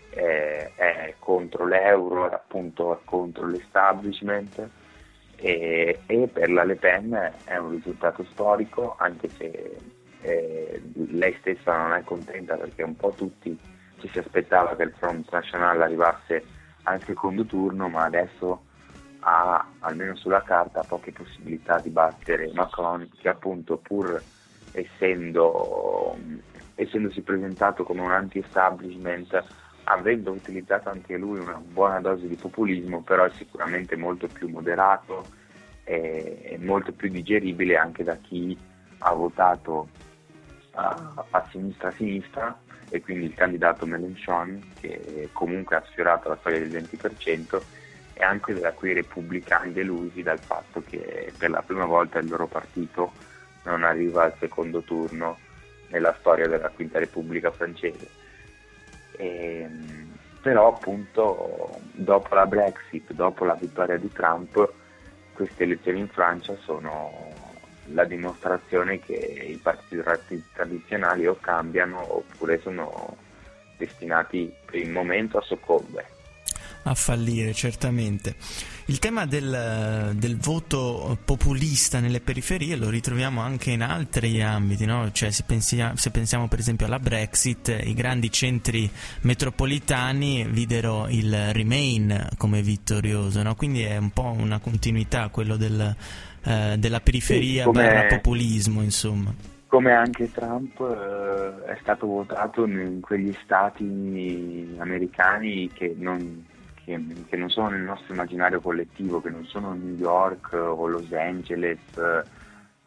è, 0.10 0.72
è 0.74 1.13
contro 1.20 1.67
l'euro, 1.67 2.25
appunto 2.25 2.98
è 2.98 3.00
contro 3.03 3.46
l'establishment 3.46 4.67
e, 5.36 6.00
e, 6.08 6.27
per 6.27 6.50
la 6.50 6.63
Le 6.63 6.77
Pen 6.77 7.34
è 7.44 7.58
un 7.58 7.72
risultato 7.72 8.25
storico 8.32 8.96
anche 8.98 9.29
se 9.29 9.77
eh, 10.22 10.82
lei 11.12 11.36
stessa 11.39 11.77
non 11.77 11.94
è 11.94 12.03
contenta 12.03 12.56
perché 12.56 12.82
un 12.82 12.96
po' 12.96 13.12
tutti 13.12 13.56
ci 14.00 14.10
si 14.10 14.20
aspettava 14.20 14.75
che 14.75 14.84
il 14.84 14.94
Front 14.98 15.29
National 15.32 15.82
arrivasse 15.82 16.44
al 16.84 17.03
secondo 17.03 17.44
turno, 17.46 17.89
ma 17.89 18.06
adesso 18.06 18.63
ha, 19.20 19.65
almeno 19.79 20.15
sulla 20.15 20.41
carta, 20.41 20.84
poche 20.84 21.12
possibilità 21.12 21.79
di 21.79 21.89
battere 21.89 22.51
Macron, 22.53 23.10
che 23.20 23.27
appunto 23.27 23.77
pur 23.77 24.22
essendo, 24.72 26.17
essendosi 26.77 27.22
presentato 27.22 27.84
come 27.84 28.01
un 28.01 28.12
anti-establishment, 28.12 29.43
avendo 29.86 30.31
utilizzato 30.31 30.89
anche 30.89 31.17
lui 31.17 31.39
una 31.39 31.62
buona 31.63 32.00
dose 32.00 32.27
di 32.27 32.36
populismo, 32.36 33.01
però 33.01 33.25
è 33.25 33.31
sicuramente 33.31 33.96
molto 33.96 34.27
più 34.27 34.48
moderato 34.48 35.25
e 35.84 36.57
molto 36.60 36.91
più 36.91 37.10
digeribile 37.10 37.77
anche 37.77 38.03
da 38.03 38.17
chi 38.17 38.57
ha 39.00 39.13
votato 39.13 39.88
a, 40.74 41.25
a 41.29 41.48
sinistra-sinistra 41.50 42.60
e 42.89 43.01
quindi 43.01 43.25
il 43.25 43.34
candidato 43.34 43.86
Mélenchon 43.86 44.74
che 44.79 45.29
comunque 45.31 45.77
ha 45.77 45.84
sfiorato 45.88 46.29
la 46.29 46.38
soglia 46.41 46.60
del 46.60 46.72
20% 46.72 47.62
e 48.13 48.24
anche 48.24 48.53
da 48.53 48.74
quei 48.74 48.93
repubblicani 48.93 49.72
delusi 49.72 50.24
dal 50.24 50.39
fatto 50.39 50.81
che 50.81 51.31
per 51.38 51.51
la 51.51 51.62
prima 51.62 51.86
volta 51.86 52.19
il 52.19 52.27
loro 52.27 52.48
partito 52.48 53.13
non 53.63 53.84
arriva 53.84 54.24
al 54.24 54.34
secondo 54.39 54.81
turno 54.81 55.38
nella 55.89 56.15
storia 56.20 56.48
della 56.48 56.70
Quinta 56.70 57.00
Repubblica 57.00 57.51
francese. 57.51 58.08
E, 59.17 59.62
ehm, 59.62 60.15
però 60.41 60.67
appunto 60.67 61.79
dopo 61.94 62.36
la 62.36 62.46
Brexit, 62.46 63.12
dopo 63.13 63.44
la 63.44 63.56
vittoria 63.56 63.98
di 63.98 64.12
Trump, 64.12 64.72
queste 65.34 65.63
elezioni 65.63 66.00
in 66.00 66.08
Francia 66.08 66.56
sono 66.58 67.36
la 67.91 68.06
dimostrazione 68.06 69.00
che 69.00 69.13
i 69.13 69.58
partiti 69.58 70.01
tradizionali 70.53 71.27
o 71.27 71.38
cambiano 71.39 72.17
oppure 72.17 72.60
sono 72.60 73.15
destinati 73.77 74.53
per 74.65 74.75
il 74.75 74.89
momento 74.89 75.38
a 75.38 75.41
soccombere. 75.41 76.17
A 76.89 76.94
fallire, 76.94 77.53
certamente. 77.53 78.36
Il 78.86 79.00
tema 79.00 79.25
del, 79.25 80.13
del, 80.15 80.38
voto 80.38 81.17
populista 81.25 82.00
nelle 82.00 82.22
periferie 82.22 82.77
lo 82.77 82.89
ritroviamo 82.89 83.41
anche 83.41 83.72
in 83.72 83.82
altri 83.82 84.41
ambiti, 84.41 84.86
no? 84.86 85.12
cioè, 85.12 85.29
se, 85.32 85.44
pensia, 85.46 85.91
se, 85.98 86.12
pensiamo 86.12 86.48
per 86.48 86.60
esempio 86.60 86.86
alla 86.86 86.98
Brexit, 86.98 87.77
i 87.84 87.94
grandi 87.94 88.32
centri 88.32 88.89
metropolitani 89.24 90.48
videro 90.50 91.08
il 91.10 91.51
Remain 91.51 92.29
come 92.38 92.62
vittorioso, 92.62 93.44
no? 93.44 93.56
quindi 93.56 93.82
è 93.82 93.98
un 93.98 94.12
po' 94.12 94.34
una 94.38 94.60
continuità 94.60 95.27
quello 95.27 95.58
del, 95.58 95.94
eh, 96.46 96.75
della 96.79 97.01
periferia 97.01 97.63
sì, 97.63 97.67
come, 97.67 98.08
populismo, 98.10 98.82
insomma. 98.82 99.34
Come 99.67 99.91
anche 99.91 100.32
Trump 100.32 100.79
eh, 100.79 101.74
è 101.74 101.77
stato 101.82 102.08
votato 102.08 102.65
in 102.65 103.01
quegli 103.01 103.36
stati 103.44 104.75
americani 104.77 105.70
che 105.74 105.94
non, 105.98 106.46
che, 106.88 106.98
che 107.27 107.36
non, 107.36 107.50
sono 107.50 107.67
nel 107.67 107.82
nostro 107.82 108.13
immaginario 108.13 108.62
collettivo, 108.62 109.20
che 109.22 109.29
non 109.29 109.44
sono 109.44 109.74
New 109.74 109.96
York 109.96 110.53
o 110.53 110.88
Los 110.88 111.12
Angeles, 111.12 111.79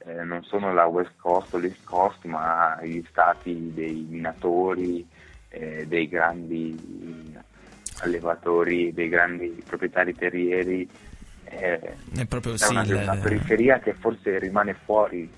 eh, 0.07 0.25
non 0.25 0.43
sono 0.45 0.73
la 0.73 0.87
West 0.87 1.13
Coast 1.17 1.53
o 1.53 1.59
l'East 1.59 1.85
Coast, 1.85 2.25
ma 2.25 2.79
gli 2.83 3.05
stati 3.11 3.73
dei 3.75 4.07
minatori, 4.09 5.07
eh, 5.51 5.85
dei 5.87 6.09
grandi 6.09 7.37
allevatori, 7.99 8.95
dei 8.95 9.11
grandi 9.11 9.63
proprietari 9.67 10.15
terrieri 10.15 10.89
è, 11.45 11.79
è 12.17 12.25
proprio 12.25 12.57
sì, 12.57 12.73
una, 12.73 12.83
una 12.83 13.17
periferia 13.17 13.81
che 13.81 13.93
forse 13.93 14.39
rimane 14.39 14.73
fuori 14.73 15.31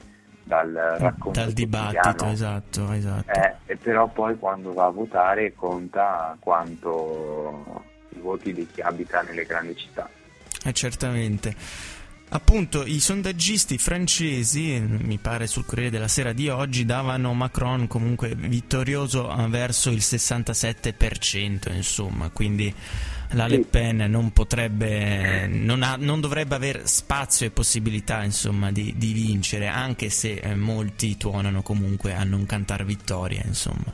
dal 0.45 0.73
racconto 0.99 1.41
dal 1.41 1.53
dibattito 1.53 2.27
esatto, 2.27 2.93
esatto. 2.93 3.33
Eh, 3.33 3.55
e 3.67 3.77
però 3.77 4.07
poi 4.07 4.39
quando 4.39 4.73
va 4.73 4.87
a 4.87 4.91
votare 4.91 5.53
conta 5.55 6.37
quanto 6.39 7.91
i 8.17 8.21
voti 8.21 8.53
di 8.53 8.67
chi 8.73 8.81
abita 8.81 9.23
nelle 9.23 9.45
grandi 9.45 9.77
città 9.77 10.09
eh, 10.65 10.73
certamente 10.73 11.55
Appunto, 12.35 12.87
i 12.87 12.99
sondaggisti 12.99 13.77
francesi, 13.77 14.81
mi 14.81 15.19
pare 15.19 15.47
sul 15.47 15.67
Corriere 15.67 15.91
della 15.91 16.09
Sera 16.09 16.33
di 16.33 16.49
oggi, 16.49 16.87
davano 16.87 17.35
Macron 17.35 17.87
comunque 17.87 18.35
vittorioso 18.35 19.31
verso 19.51 19.91
il 19.91 19.99
67%, 19.99 21.75
insomma, 21.75 22.31
quindi 22.31 22.75
la 23.33 23.47
Le 23.47 23.61
Pen 23.61 23.99
non 24.09 24.33
potrebbe, 24.33 25.47
non, 25.47 25.83
ha, 25.83 25.97
non 25.99 26.23
dovrebbe 26.23 26.55
avere 26.55 26.87
spazio 26.87 27.45
e 27.45 27.51
possibilità 27.51 28.25
insomma, 28.25 28.73
di, 28.73 28.95
di, 28.97 29.13
vincere, 29.13 29.67
anche 29.67 30.09
se 30.09 30.37
eh, 30.37 30.55
molti 30.55 31.19
tuonano 31.19 31.61
comunque 31.61 32.15
a 32.15 32.25
non 32.25 32.47
cantare 32.47 32.85
vittoria. 32.87 33.43
Insomma. 33.45 33.93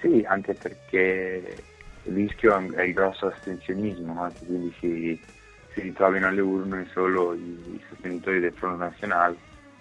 Sì, 0.00 0.24
anche 0.26 0.54
perché 0.54 1.62
il 2.04 2.14
rischio 2.14 2.56
è 2.72 2.82
il 2.82 2.92
grosso 2.92 3.26
astensionismo, 3.26 4.12
no? 4.12 4.32
quindi 4.46 4.74
si, 4.78 5.20
si 5.72 5.80
ritrovino 5.80 6.26
alle 6.26 6.40
urne 6.40 6.86
solo 6.92 7.34
i, 7.34 7.80
sostenitori 7.88 8.40
del 8.40 8.52
Front 8.52 8.78
National 8.78 9.36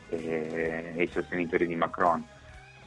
e, 0.10 0.94
e 0.96 1.04
i 1.04 1.08
sostenitori 1.08 1.68
di 1.68 1.76
Macron. 1.76 2.24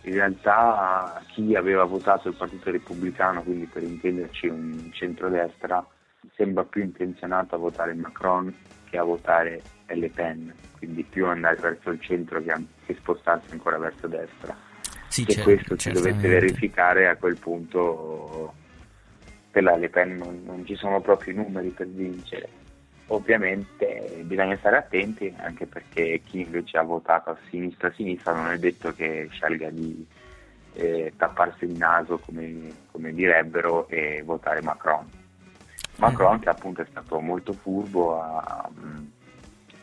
In 0.02 0.14
realtà 0.14 1.20
chi 1.28 1.54
aveva 1.54 1.84
votato 1.84 2.28
il 2.28 2.36
Partito 2.36 2.70
Repubblicano, 2.70 3.42
quindi 3.42 3.66
per 3.66 3.82
intenderci 3.82 4.46
un 4.46 4.90
centrodestra, 4.92 5.84
sembra 6.34 6.64
più 6.64 6.82
intenzionato 6.82 7.56
a 7.56 7.58
votare 7.58 7.92
Macron 7.94 8.54
che 8.88 8.98
a 8.98 9.02
votare 9.02 9.62
Le 9.86 10.10
Pen, 10.10 10.54
quindi 10.78 11.02
più 11.02 11.26
andare 11.26 11.56
verso 11.56 11.90
il 11.90 12.00
centro 12.00 12.40
che, 12.40 12.54
che 12.86 12.94
spostarsi 12.94 13.52
ancora 13.52 13.78
verso 13.78 14.06
destra. 14.06 14.56
Sì, 15.08 15.24
e 15.24 15.42
questo 15.42 15.78
si 15.78 15.90
dovesse 15.90 16.28
verificare 16.28 17.08
a 17.08 17.16
quel 17.16 17.38
punto 17.38 18.54
per 19.56 19.64
la 19.64 19.76
Le 19.76 19.88
Pen 19.88 20.18
non, 20.18 20.42
non, 20.44 20.66
ci 20.66 20.74
sono 20.74 21.00
proprio 21.00 21.32
i 21.32 21.36
numeri 21.36 21.70
per 21.70 21.88
vincere. 21.88 22.46
Ovviamente 23.06 24.20
bisogna 24.24 24.54
stare 24.58 24.76
attenti 24.76 25.32
anche 25.38 25.64
perché 25.64 26.20
chi 26.26 26.40
invece 26.40 26.76
ha 26.76 26.82
votato 26.82 27.30
a 27.30 27.38
sinistra 27.48 27.88
a 27.88 27.92
sinistra 27.92 28.34
non 28.34 28.50
è 28.50 28.58
detto 28.58 28.92
che 28.92 29.28
scelga 29.30 29.70
di 29.70 30.06
eh, 30.74 31.14
tapparsi 31.16 31.64
il 31.64 31.74
naso 31.74 32.18
come, 32.18 32.70
come, 32.90 33.14
direbbero 33.14 33.88
e 33.88 34.20
votare 34.22 34.60
Macron. 34.60 35.08
Macron 36.00 36.38
che 36.38 36.50
appunto 36.50 36.82
è 36.82 36.86
stato 36.90 37.18
molto 37.20 37.54
furbo 37.54 38.20
a, 38.20 38.70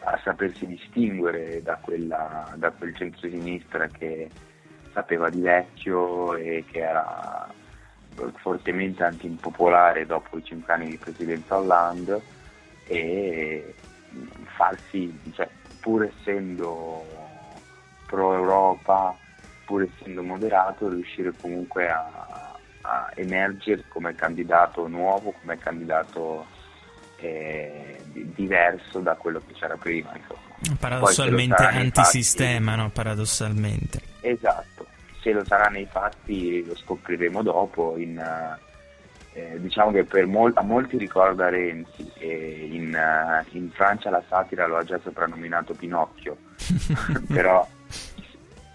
a 0.01 0.20
sapersi 0.24 0.68
distinguere 0.68 1.63
da, 1.63 1.80
quella, 1.82 2.53
da 2.58 2.70
quel 2.70 2.96
centro-sinistra 2.96 3.88
che 3.88 4.30
sapeva 4.92 5.32
di 5.32 5.42
vecchio 5.42 6.36
e 6.36 6.63
che 6.70 6.77
era 6.77 7.62
fortemente 8.36 9.03
antimpopolare 9.03 10.05
dopo 10.05 10.38
i 10.38 10.43
cinque 10.43 10.74
anni 10.74 10.89
di 10.89 10.98
presidenza 10.98 11.58
Hollande 11.58 12.22
e 12.86 13.74
farsi, 14.55 15.17
cioè, 15.34 15.50
pur 15.79 16.03
essendo 16.03 17.05
pro-Europa, 18.08 19.15
pur 19.65 19.84
essendo 19.84 20.22
moderato, 20.24 20.89
riuscire 20.89 21.34
comunque 21.39 21.89
a, 21.89 22.58
a 22.82 23.12
emergere 23.15 23.86
come 23.88 24.13
candidato 24.15 24.88
nuovo, 24.88 25.34
come 25.41 25.58
candidato 25.58 26.46
eh, 27.17 28.00
diverso 28.12 29.00
da 29.00 29.15
quello 29.15 29.41
che 29.46 29.53
c'era 29.53 29.77
prima. 29.77 30.12
Insomma. 30.15 30.77
Paradossalmente 30.79 31.63
antisistema, 31.63 32.75
no? 32.75 32.89
Paradossalmente. 32.89 34.01
Esatto, 34.22 34.73
se 35.24 35.32
lo 35.32 35.44
sarà 35.46 35.70
nei 35.70 35.88
fatti 35.89 36.63
lo 36.65 36.75
scopriremo 36.75 37.42
dopo. 37.42 37.98
In, 37.98 38.22
eh, 39.34 39.60
diciamo 39.60 39.92
che 39.92 40.25
mol- 40.25 40.51
a 40.56 40.62
molti 40.62 40.98
ricorda 40.98 41.50
Renzi 41.50 42.12
e 42.20 42.68
in, 42.70 42.94
uh, 42.94 43.58
in, 43.58 43.72
Francia 43.72 44.12
la 44.12 44.22
satira 44.27 44.68
lo 44.68 44.77
ha 44.77 44.84
già 44.84 45.00
soprannominato 45.01 45.74
Pinocchio, 45.74 46.38
però 47.34 47.68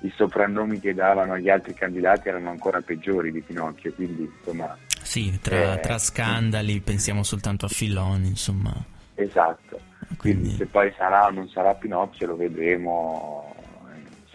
i 0.00 0.12
soprannomi 0.16 0.80
che 0.80 0.94
davano 0.94 1.34
agli 1.34 1.48
altri 1.48 1.74
candidati 1.74 2.28
erano 2.28 2.50
ancora 2.50 2.80
peggiori 2.80 3.30
di 3.30 3.40
Pinocchio, 3.40 3.92
quindi 3.92 4.28
insomma... 4.38 4.76
Sì, 5.00 5.38
tra, 5.40 5.74
eh, 5.74 5.80
tra 5.80 5.98
scandali 5.98 6.80
pensiamo 6.80 7.22
soltanto 7.22 7.66
a 7.66 7.68
Filoni, 7.68 8.26
insomma. 8.26 8.74
Esatto, 9.14 9.80
quindi... 10.16 10.48
quindi 10.48 10.56
se 10.56 10.66
poi 10.66 10.92
sarà 10.96 11.26
o 11.26 11.30
non 11.30 11.48
sarà 11.48 11.74
Pinocchio 11.74 12.26
lo 12.26 12.36
vedremo 12.36 13.47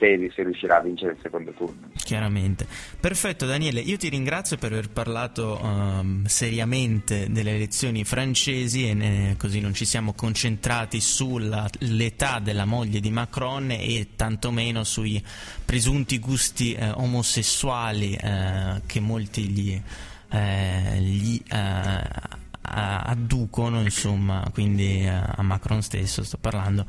se, 0.03 0.31
se, 0.35 0.43
riuscirà 0.43 0.77
a 0.77 0.81
vincere 0.81 1.13
il 1.13 1.17
secondo 1.21 1.51
turno. 1.51 1.89
Chiaramente. 1.95 2.67
Perfetto 2.99 3.45
Daniele, 3.45 3.79
io 3.79 3.95
ti 3.95 4.09
ringrazio 4.09 4.57
per 4.57 4.73
aver 4.73 4.89
parlato 4.89 5.59
um, 5.61 6.25
seriamente 6.25 7.27
delle 7.29 7.55
elezioni 7.55 8.03
francesi 8.03 8.89
e 8.89 8.93
ne, 8.93 9.35
così 9.37 9.61
non 9.61 9.73
ci 9.73 9.85
siamo 9.85 10.13
concentrati 10.13 10.99
sull'età 10.99 12.39
della 12.39 12.65
moglie 12.65 12.99
di 12.99 13.11
Macron 13.11 13.71
e 13.71 14.09
tantomeno 14.15 14.83
sui 14.83 15.23
presunti 15.63 16.19
gusti 16.19 16.73
eh, 16.73 16.89
omosessuali 16.89 18.15
eh, 18.15 18.81
che 18.85 18.99
molti 18.99 19.47
gli, 19.47 19.81
eh, 20.29 20.99
gli 20.99 21.41
eh, 21.49 22.41
adducono, 22.65 23.81
insomma, 23.81 24.49
quindi 24.51 25.01
eh, 25.01 25.09
a 25.09 25.41
Macron 25.41 25.81
stesso 25.81 26.23
sto 26.23 26.37
parlando. 26.37 26.85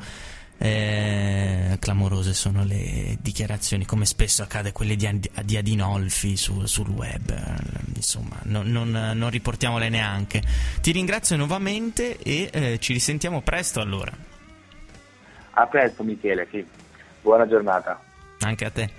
Eh, 0.57 1.77
clamorose 1.81 2.33
sono 2.33 2.65
le 2.65 3.19
dichiarazioni, 3.21 3.85
come 3.85 4.07
spesso 4.07 4.43
accade 4.43 4.73
quelle 4.73 4.97
di, 4.97 5.31
di 5.45 5.57
Adinolfi 5.57 6.37
su, 6.37 6.65
sul 6.67 6.89
web. 6.89 7.35
Insomma, 7.95 8.39
no, 8.45 8.63
non, 8.63 8.91
non, 9.15 9.31
riportiamole 9.31 9.89
neanche. 9.89 10.43
Ti 10.81 10.93
ringrazio 10.93 11.37
nuovamente 11.37 12.19
e 12.19 12.51
eh, 12.53 12.79
ci 12.79 12.93
risentiamo 12.93 13.43
presto 13.43 13.81
allora. 13.81 14.13
A 15.57 15.67
presto 15.67 16.03
Michele, 16.03 16.49
sì. 16.51 16.65
buona 17.21 17.47
giornata. 17.47 18.01
Anche 18.41 18.65
a 18.65 18.71
te. 18.71 18.91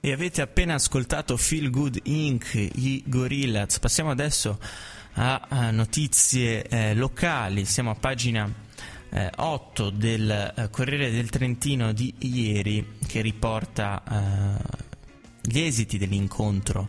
E 0.00 0.12
avete 0.12 0.42
appena 0.42 0.74
ascoltato 0.74 1.36
Feel 1.36 1.70
Good 1.70 2.00
Inc., 2.04 2.54
i 2.54 3.04
Gorillaz. 3.06 3.78
Passiamo 3.78 4.10
adesso 4.10 4.58
a, 5.14 5.46
a 5.48 5.70
notizie 5.70 6.66
eh, 6.66 6.94
locali. 6.94 7.64
Siamo 7.64 7.90
a 7.90 7.94
pagina 7.94 8.50
eh, 9.12 9.30
8 9.36 9.90
del 9.90 10.30
eh, 10.30 10.70
Corriere 10.70 11.10
del 11.10 11.28
Trentino 11.28 11.92
di 11.92 12.14
ieri 12.18 12.96
che 13.06 13.20
riporta 13.20 14.02
eh, 14.08 14.90
gli 15.42 15.60
esiti 15.60 15.98
dell'incontro 15.98 16.88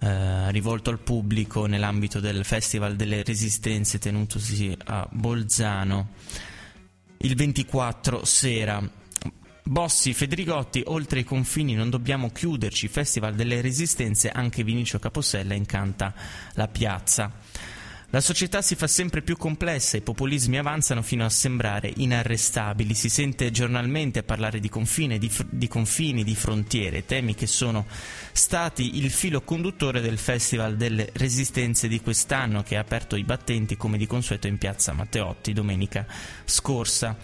eh, 0.00 0.50
rivolto 0.50 0.90
al 0.90 0.98
pubblico 0.98 1.66
nell'ambito 1.66 2.20
del 2.20 2.44
Festival 2.44 2.96
delle 2.96 3.22
Resistenze 3.22 3.98
tenutosi 3.98 4.76
a 4.84 5.08
Bolzano 5.10 6.08
il 7.18 7.34
24 7.36 8.24
sera. 8.24 9.02
Bossi, 9.66 10.12
Federigotti, 10.12 10.82
oltre 10.84 11.20
i 11.20 11.24
confini 11.24 11.72
non 11.72 11.88
dobbiamo 11.88 12.28
chiuderci, 12.28 12.86
Festival 12.86 13.34
delle 13.34 13.62
Resistenze, 13.62 14.28
anche 14.28 14.62
Vinicio 14.62 14.98
Capossella 14.98 15.54
incanta 15.54 16.12
la 16.52 16.68
piazza. 16.68 17.32
La 18.14 18.20
società 18.20 18.62
si 18.62 18.76
fa 18.76 18.86
sempre 18.86 19.22
più 19.22 19.36
complessa, 19.36 19.96
i 19.96 20.00
populismi 20.00 20.56
avanzano 20.56 21.02
fino 21.02 21.24
a 21.24 21.28
sembrare 21.28 21.92
inarrestabili, 21.96 22.94
si 22.94 23.08
sente 23.08 23.50
giornalmente 23.50 24.22
parlare 24.22 24.60
di, 24.60 24.68
confine, 24.68 25.18
di, 25.18 25.28
fr- 25.28 25.48
di 25.50 25.66
confini, 25.66 26.22
di 26.22 26.36
frontiere, 26.36 27.06
temi 27.06 27.34
che 27.34 27.48
sono 27.48 27.86
stati 28.30 28.98
il 28.98 29.10
filo 29.10 29.40
conduttore 29.42 30.00
del 30.00 30.18
Festival 30.18 30.76
delle 30.76 31.10
Resistenze 31.14 31.88
di 31.88 32.00
quest'anno 32.00 32.62
che 32.62 32.76
ha 32.76 32.80
aperto 32.82 33.16
i 33.16 33.24
battenti 33.24 33.76
come 33.76 33.98
di 33.98 34.06
consueto 34.06 34.46
in 34.46 34.58
piazza 34.58 34.92
Matteotti 34.92 35.52
domenica 35.52 36.06
scorsa. 36.44 37.16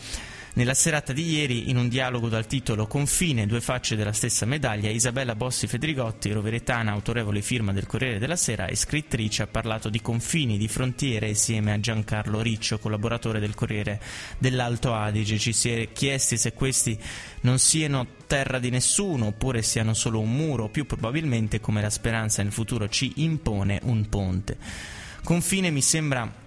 Nella 0.53 0.75
serata 0.75 1.13
di 1.13 1.31
ieri, 1.31 1.71
in 1.71 1.77
un 1.77 1.89
dialogo 1.89 2.29
dal 2.29 2.49
titolo 2.49 2.89
Confine, 2.89 3.47
due 3.47 3.61
facce 3.61 3.95
della 3.95 4.13
stessa 4.13 4.45
medaglia, 4.47 4.91
Isabella 4.91 5.37
Bossi 5.37 5.69
Fedrigotti, 5.69 6.33
roveretana, 6.33 6.91
autorevole 6.91 7.41
firma 7.41 7.73
del 7.73 7.87
Corriere 7.87 8.19
della 8.19 8.35
Sera 8.35 8.67
e 8.67 8.75
scrittrice, 8.75 9.45
ha 9.45 9.47
parlato 9.47 9.89
di 9.89 10.03
confini, 10.03 10.59
di 10.59 10.67
frontiere 10.67 11.29
insieme 11.29 11.73
a 11.73 11.79
Giancarlo 11.79 12.41
Riccio, 12.41 12.81
collaboratore 12.81 13.39
del 13.39 13.55
Corriere 13.55 14.01
dell'Alto 14.39 14.93
Adige. 14.93 15.39
Ci 15.39 15.53
si 15.53 15.71
è 15.71 15.93
chiesti 15.93 16.37
se 16.37 16.53
questi 16.53 16.99
non 17.43 17.61
siano 17.61 18.05
terra 18.27 18.59
di 18.59 18.71
nessuno 18.71 19.27
oppure 19.27 19.63
siano 19.63 19.95
solo 19.95 20.19
un 20.19 20.35
muro, 20.35 20.69
più 20.69 20.85
probabilmente 20.85 21.61
come 21.61 21.81
la 21.81 21.91
speranza 21.91 22.43
nel 22.43 22.51
futuro 22.51 22.89
ci 22.89 23.13
impone 23.17 23.79
un 23.85 24.09
ponte. 24.09 24.57
Confine 25.23 25.71
mi 25.71 25.83
sembra 25.83 26.39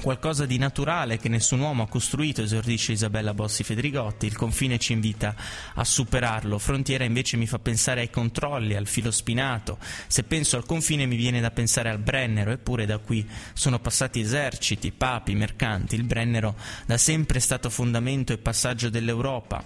Qualcosa 0.00 0.46
di 0.46 0.56
naturale 0.56 1.18
che 1.18 1.28
nessun 1.28 1.60
uomo 1.60 1.82
ha 1.82 1.88
costruito, 1.88 2.40
esordisce 2.40 2.92
Isabella 2.92 3.34
Bossi 3.34 3.62
Fedrigotti, 3.62 4.24
il 4.24 4.34
confine 4.34 4.78
ci 4.78 4.94
invita 4.94 5.34
a 5.74 5.84
superarlo, 5.84 6.58
frontiera 6.58 7.04
invece 7.04 7.36
mi 7.36 7.46
fa 7.46 7.58
pensare 7.58 8.00
ai 8.00 8.08
controlli, 8.08 8.74
al 8.74 8.86
filo 8.86 9.10
spinato, 9.10 9.76
se 10.06 10.22
penso 10.22 10.56
al 10.56 10.64
confine 10.64 11.04
mi 11.04 11.16
viene 11.16 11.42
da 11.42 11.50
pensare 11.50 11.90
al 11.90 11.98
Brennero, 11.98 12.50
eppure 12.50 12.86
da 12.86 12.96
qui 12.96 13.28
sono 13.52 13.78
passati 13.78 14.20
eserciti, 14.20 14.90
papi, 14.90 15.34
mercanti, 15.34 15.96
il 15.96 16.04
Brennero 16.04 16.56
da 16.86 16.96
sempre 16.96 17.36
è 17.36 17.42
stato 17.42 17.68
fondamento 17.68 18.32
e 18.32 18.38
passaggio 18.38 18.88
dell'Europa, 18.88 19.62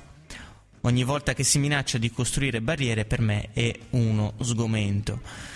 ogni 0.81 1.05
volta 1.05 1.33
che 1.33 1.45
si 1.45 1.61
minaccia 1.61 1.97
di 1.97 2.11
costruire 2.11 2.61
barriere 2.61 3.05
per 3.05 3.21
me 3.21 3.51
è 3.53 3.73
uno 3.91 4.35
sgomento. 4.41 5.54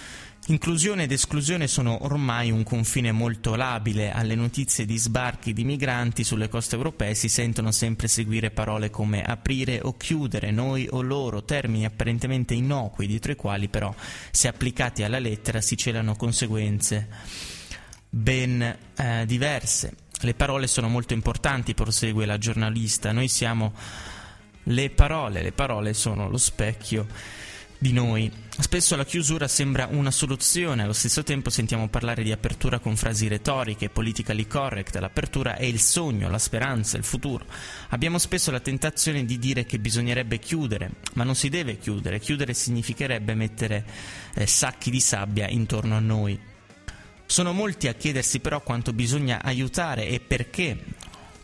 Inclusione 0.51 1.03
ed 1.03 1.13
esclusione 1.13 1.67
sono 1.67 2.05
ormai 2.05 2.51
un 2.51 2.63
confine 2.63 3.13
molto 3.13 3.55
labile. 3.55 4.13
Alle 4.13 4.35
notizie 4.35 4.87
di 4.87 4.97
sbarchi 4.97 5.53
di 5.53 5.63
migranti 5.63 6.25
sulle 6.25 6.49
coste 6.49 6.75
europee 6.75 7.15
si 7.15 7.29
sentono 7.29 7.71
sempre 7.71 8.09
seguire 8.09 8.51
parole 8.51 8.89
come 8.89 9.23
aprire 9.23 9.81
o 9.83 9.99
chiudere, 9.99 10.51
noi 10.51 10.89
o 10.91 11.03
loro, 11.03 11.45
termini 11.45 11.85
apparentemente 11.85 12.55
innocui, 12.55 13.07
dietro 13.07 13.33
i 13.33 13.37
quali 13.37 13.69
però, 13.69 13.95
se 14.31 14.49
applicati 14.49 15.03
alla 15.03 15.19
lettera, 15.19 15.61
si 15.61 15.77
celano 15.77 16.17
conseguenze 16.17 17.09
ben 18.09 18.63
eh, 18.97 19.25
diverse. 19.27 19.97
Le 20.23 20.33
parole 20.33 20.67
sono 20.67 20.89
molto 20.89 21.13
importanti, 21.13 21.75
prosegue 21.75 22.25
la 22.25 22.39
giornalista. 22.39 23.13
Noi 23.13 23.29
siamo 23.29 23.75
le 24.63 24.89
parole, 24.89 25.43
le 25.43 25.53
parole 25.53 25.93
sono 25.93 26.31
lo 26.31 26.39
specchio 26.39 27.07
di 27.79 27.93
noi. 27.93 28.31
Spesso 28.61 28.97
la 28.97 29.05
chiusura 29.05 29.47
sembra 29.47 29.87
una 29.91 30.11
soluzione, 30.11 30.83
allo 30.83 30.93
stesso 30.93 31.23
tempo 31.23 31.49
sentiamo 31.49 31.89
parlare 31.89 32.25
di 32.25 32.33
apertura 32.33 32.81
con 32.81 32.97
frasi 32.97 33.29
retoriche, 33.29 33.89
politically 33.89 34.49
correct, 34.49 34.97
l'apertura 34.97 35.57
è 35.57 35.65
il 35.65 35.81
sogno, 35.81 36.29
la 36.29 36.39
speranza, 36.39 36.97
il 36.97 37.05
futuro. 37.05 37.47
Abbiamo 37.91 38.19
spesso 38.19 38.51
la 38.51 38.61
tentazione 38.61 39.25
di 39.25 39.39
dire 39.39 39.65
che 39.65 39.79
bisognerebbe 39.79 40.41
chiudere, 40.41 40.91
ma 41.15 41.23
non 41.23 41.37
si 41.37 41.49
deve 41.49 41.79
chiudere, 41.79 42.19
chiudere 42.19 42.53
significherebbe 42.53 43.35
mettere 43.35 43.85
eh, 44.35 44.47
sacchi 44.47 44.91
di 44.91 45.01
sabbia 45.01 45.49
intorno 45.49 45.97
a 45.97 46.01
noi. 46.01 46.39
Sono 47.27 47.53
molti 47.53 47.89
a 47.89 47.93
chiedersi 47.93 48.41
però 48.41 48.63
quanto 48.63 48.93
bisogna 48.93 49.43
aiutare 49.43 50.09
e 50.09 50.19
perché 50.19 50.83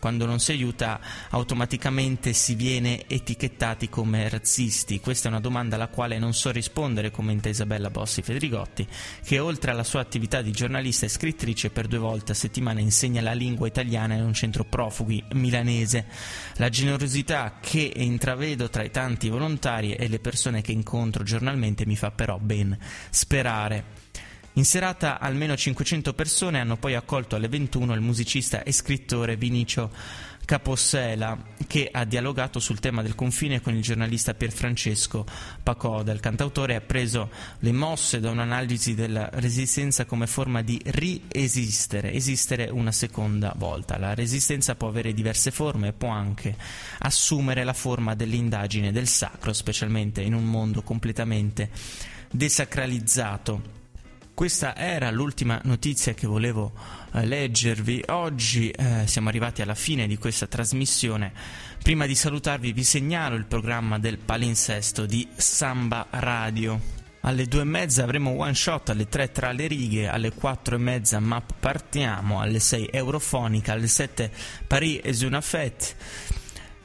quando 0.05 0.27
non 0.27 0.37
si 0.37 0.51
aiuta 0.51 0.99
automaticamente 1.31 2.31
si 2.33 2.53
viene 2.53 3.07
etichettati 3.07 3.89
come 3.89 4.29
razzisti. 4.29 4.99
Questa 4.99 5.27
è 5.27 5.31
una 5.31 5.39
domanda 5.39 5.77
alla 5.77 5.87
quale 5.87 6.19
non 6.19 6.31
so 6.31 6.51
rispondere, 6.51 7.09
commenta 7.09 7.49
Isabella 7.49 7.89
Bossi 7.89 8.21
Fedrigotti, 8.21 8.87
che 9.23 9.39
oltre 9.39 9.71
alla 9.71 9.83
sua 9.83 10.01
attività 10.01 10.43
di 10.43 10.51
giornalista 10.51 11.07
e 11.07 11.09
scrittrice 11.09 11.71
per 11.71 11.87
due 11.87 11.97
volte 11.97 12.33
a 12.33 12.35
settimana 12.35 12.81
insegna 12.81 13.19
la 13.19 13.33
lingua 13.33 13.65
italiana 13.65 14.13
in 14.13 14.21
un 14.21 14.33
centro 14.35 14.63
profughi 14.63 15.23
milanese. 15.31 16.05
La 16.57 16.69
generosità 16.69 17.57
che 17.59 17.91
intravedo 17.95 18.69
tra 18.69 18.83
i 18.83 18.91
tanti 18.91 19.27
volontari 19.29 19.93
e 19.93 20.07
le 20.07 20.19
persone 20.19 20.61
che 20.61 20.71
incontro 20.71 21.23
giornalmente 21.23 21.87
mi 21.87 21.95
fa 21.95 22.11
però 22.11 22.37
ben 22.37 22.77
sperare. 23.09 24.03
In 24.57 24.63
serata 24.63 25.19
almeno 25.19 25.57
500 25.57 26.13
persone 26.13 26.61
hanno 26.61 26.77
poi 26.77 26.95
accolto 26.95 27.35
alle 27.35 27.49
21 27.49 27.93
il 27.93 27.99
musicista 27.99 28.63
e 28.63 28.71
scrittore 28.71 29.35
Vinicio 29.35 29.91
Capossela, 30.45 31.37
che 31.67 31.89
ha 31.91 32.05
dialogato 32.05 32.61
sul 32.61 32.79
tema 32.79 33.01
del 33.01 33.15
confine 33.15 33.59
con 33.59 33.75
il 33.75 33.81
giornalista 33.81 34.33
Pierfrancesco 34.33 35.25
Pacoda. 35.61 36.13
Il 36.13 36.21
cantautore 36.21 36.75
ha 36.75 36.79
preso 36.79 37.29
le 37.59 37.73
mosse 37.73 38.21
da 38.21 38.29
un'analisi 38.29 38.95
della 38.95 39.29
resistenza 39.33 40.05
come 40.05 40.25
forma 40.25 40.61
di 40.61 40.81
riesistere, 40.85 42.13
esistere 42.13 42.69
una 42.69 42.93
seconda 42.93 43.53
volta. 43.57 43.97
La 43.97 44.13
resistenza 44.13 44.75
può 44.75 44.87
avere 44.87 45.13
diverse 45.13 45.51
forme 45.51 45.89
e 45.89 45.93
può 45.93 46.09
anche 46.09 46.55
assumere 46.99 47.65
la 47.65 47.73
forma 47.73 48.15
dell'indagine 48.15 48.93
del 48.93 49.09
sacro, 49.09 49.51
specialmente 49.51 50.21
in 50.21 50.33
un 50.33 50.45
mondo 50.45 50.81
completamente 50.81 51.69
desacralizzato 52.31 53.74
questa 54.35 54.75
era 54.75 55.09
l'ultima 55.11 55.59
notizia 55.63 56.13
che 56.13 56.27
volevo 56.27 56.73
eh, 57.13 57.25
leggervi. 57.25 58.03
Oggi 58.09 58.69
eh, 58.69 59.07
siamo 59.07 59.29
arrivati 59.29 59.61
alla 59.61 59.73
fine 59.73 60.05
di 60.07 60.17
questa 60.17 60.45
trasmissione. 60.45 61.31
Prima 61.81 62.05
di 62.05 62.15
salutarvi 62.15 62.73
vi 62.73 62.83
segnalo 62.83 63.35
il 63.35 63.45
programma 63.45 63.97
del 63.97 64.17
palinsesto 64.17 65.05
di 65.05 65.27
Samba 65.35 66.07
Radio. 66.09 66.79
Alle 67.21 67.45
due 67.45 67.61
e 67.61 67.63
mezza 67.63 68.03
avremo 68.03 68.31
one 68.31 68.53
shot, 68.53 68.89
alle 68.89 69.07
tre 69.07 69.31
tra 69.31 69.51
le 69.53 69.67
righe, 69.67 70.09
alle 70.09 70.31
quattro 70.33 70.75
e 70.75 70.79
mezza 70.79 71.19
map 71.19 71.53
partiamo, 71.57 72.41
alle 72.41 72.59
sei 72.59 72.87
eurofonica, 72.91 73.71
alle 73.71 73.87
sette 73.87 74.31
Paris 74.67 74.99
es 75.01 75.21
una 75.21 75.41
fête 75.41 75.95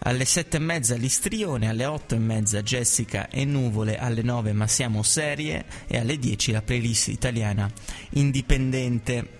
alle 0.02 0.24
sette 0.24 0.56
e 0.56 0.60
mezza 0.60 0.94
l'istrione, 0.96 1.68
alle 1.68 1.84
otto 1.84 2.14
e 2.14 2.18
mezza 2.18 2.62
Jessica 2.62 3.28
e 3.28 3.44
nuvole, 3.44 3.98
alle 3.98 4.22
nove 4.22 4.52
ma 4.52 4.66
siamo 4.66 5.02
serie 5.02 5.64
e 5.86 5.98
alle 5.98 6.18
dieci 6.18 6.52
la 6.52 6.62
playlist 6.62 7.08
italiana 7.08 7.70
indipendente. 8.10 9.38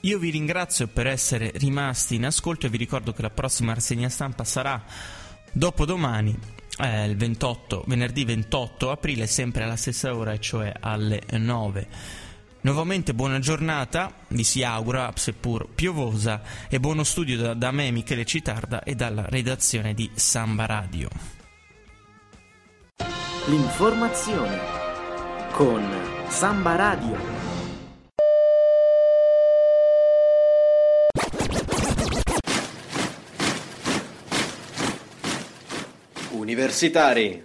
Io 0.00 0.18
vi 0.18 0.30
ringrazio 0.30 0.86
per 0.86 1.06
essere 1.06 1.52
rimasti 1.56 2.14
in 2.14 2.26
ascolto 2.26 2.66
e 2.66 2.68
vi 2.68 2.76
ricordo 2.76 3.12
che 3.12 3.22
la 3.22 3.30
prossima 3.30 3.74
rassegna 3.74 4.08
stampa 4.08 4.44
sarà 4.44 4.84
dopodomani, 5.52 6.38
eh, 6.78 7.06
il 7.06 7.16
28, 7.16 7.84
venerdì 7.86 8.24
28 8.24 8.90
aprile, 8.90 9.26
sempre 9.26 9.64
alla 9.64 9.76
stessa 9.76 10.14
ora, 10.14 10.38
cioè 10.38 10.72
alle 10.78 11.22
9. 11.30 11.88
Nuovamente 12.66 13.14
buona 13.14 13.38
giornata, 13.38 14.12
vi 14.26 14.42
si 14.42 14.64
augura, 14.64 15.12
seppur 15.14 15.68
piovosa, 15.72 16.42
e 16.68 16.80
buono 16.80 17.04
studio 17.04 17.36
da, 17.36 17.54
da 17.54 17.70
me 17.70 17.92
Michele 17.92 18.24
Citarda 18.24 18.82
e 18.82 18.96
dalla 18.96 19.24
redazione 19.28 19.94
di 19.94 20.10
Samba 20.14 20.66
Radio. 20.66 21.08
L'informazione 23.46 24.58
con 25.52 25.88
Samba 26.26 26.74
Radio. 26.74 27.16
Universitari. 36.30 37.44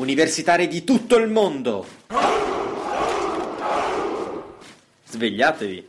Universitari 0.00 0.66
di 0.66 0.82
tutto 0.82 1.18
il 1.18 1.28
mondo. 1.28 1.84
Svegliatevi. 5.04 5.88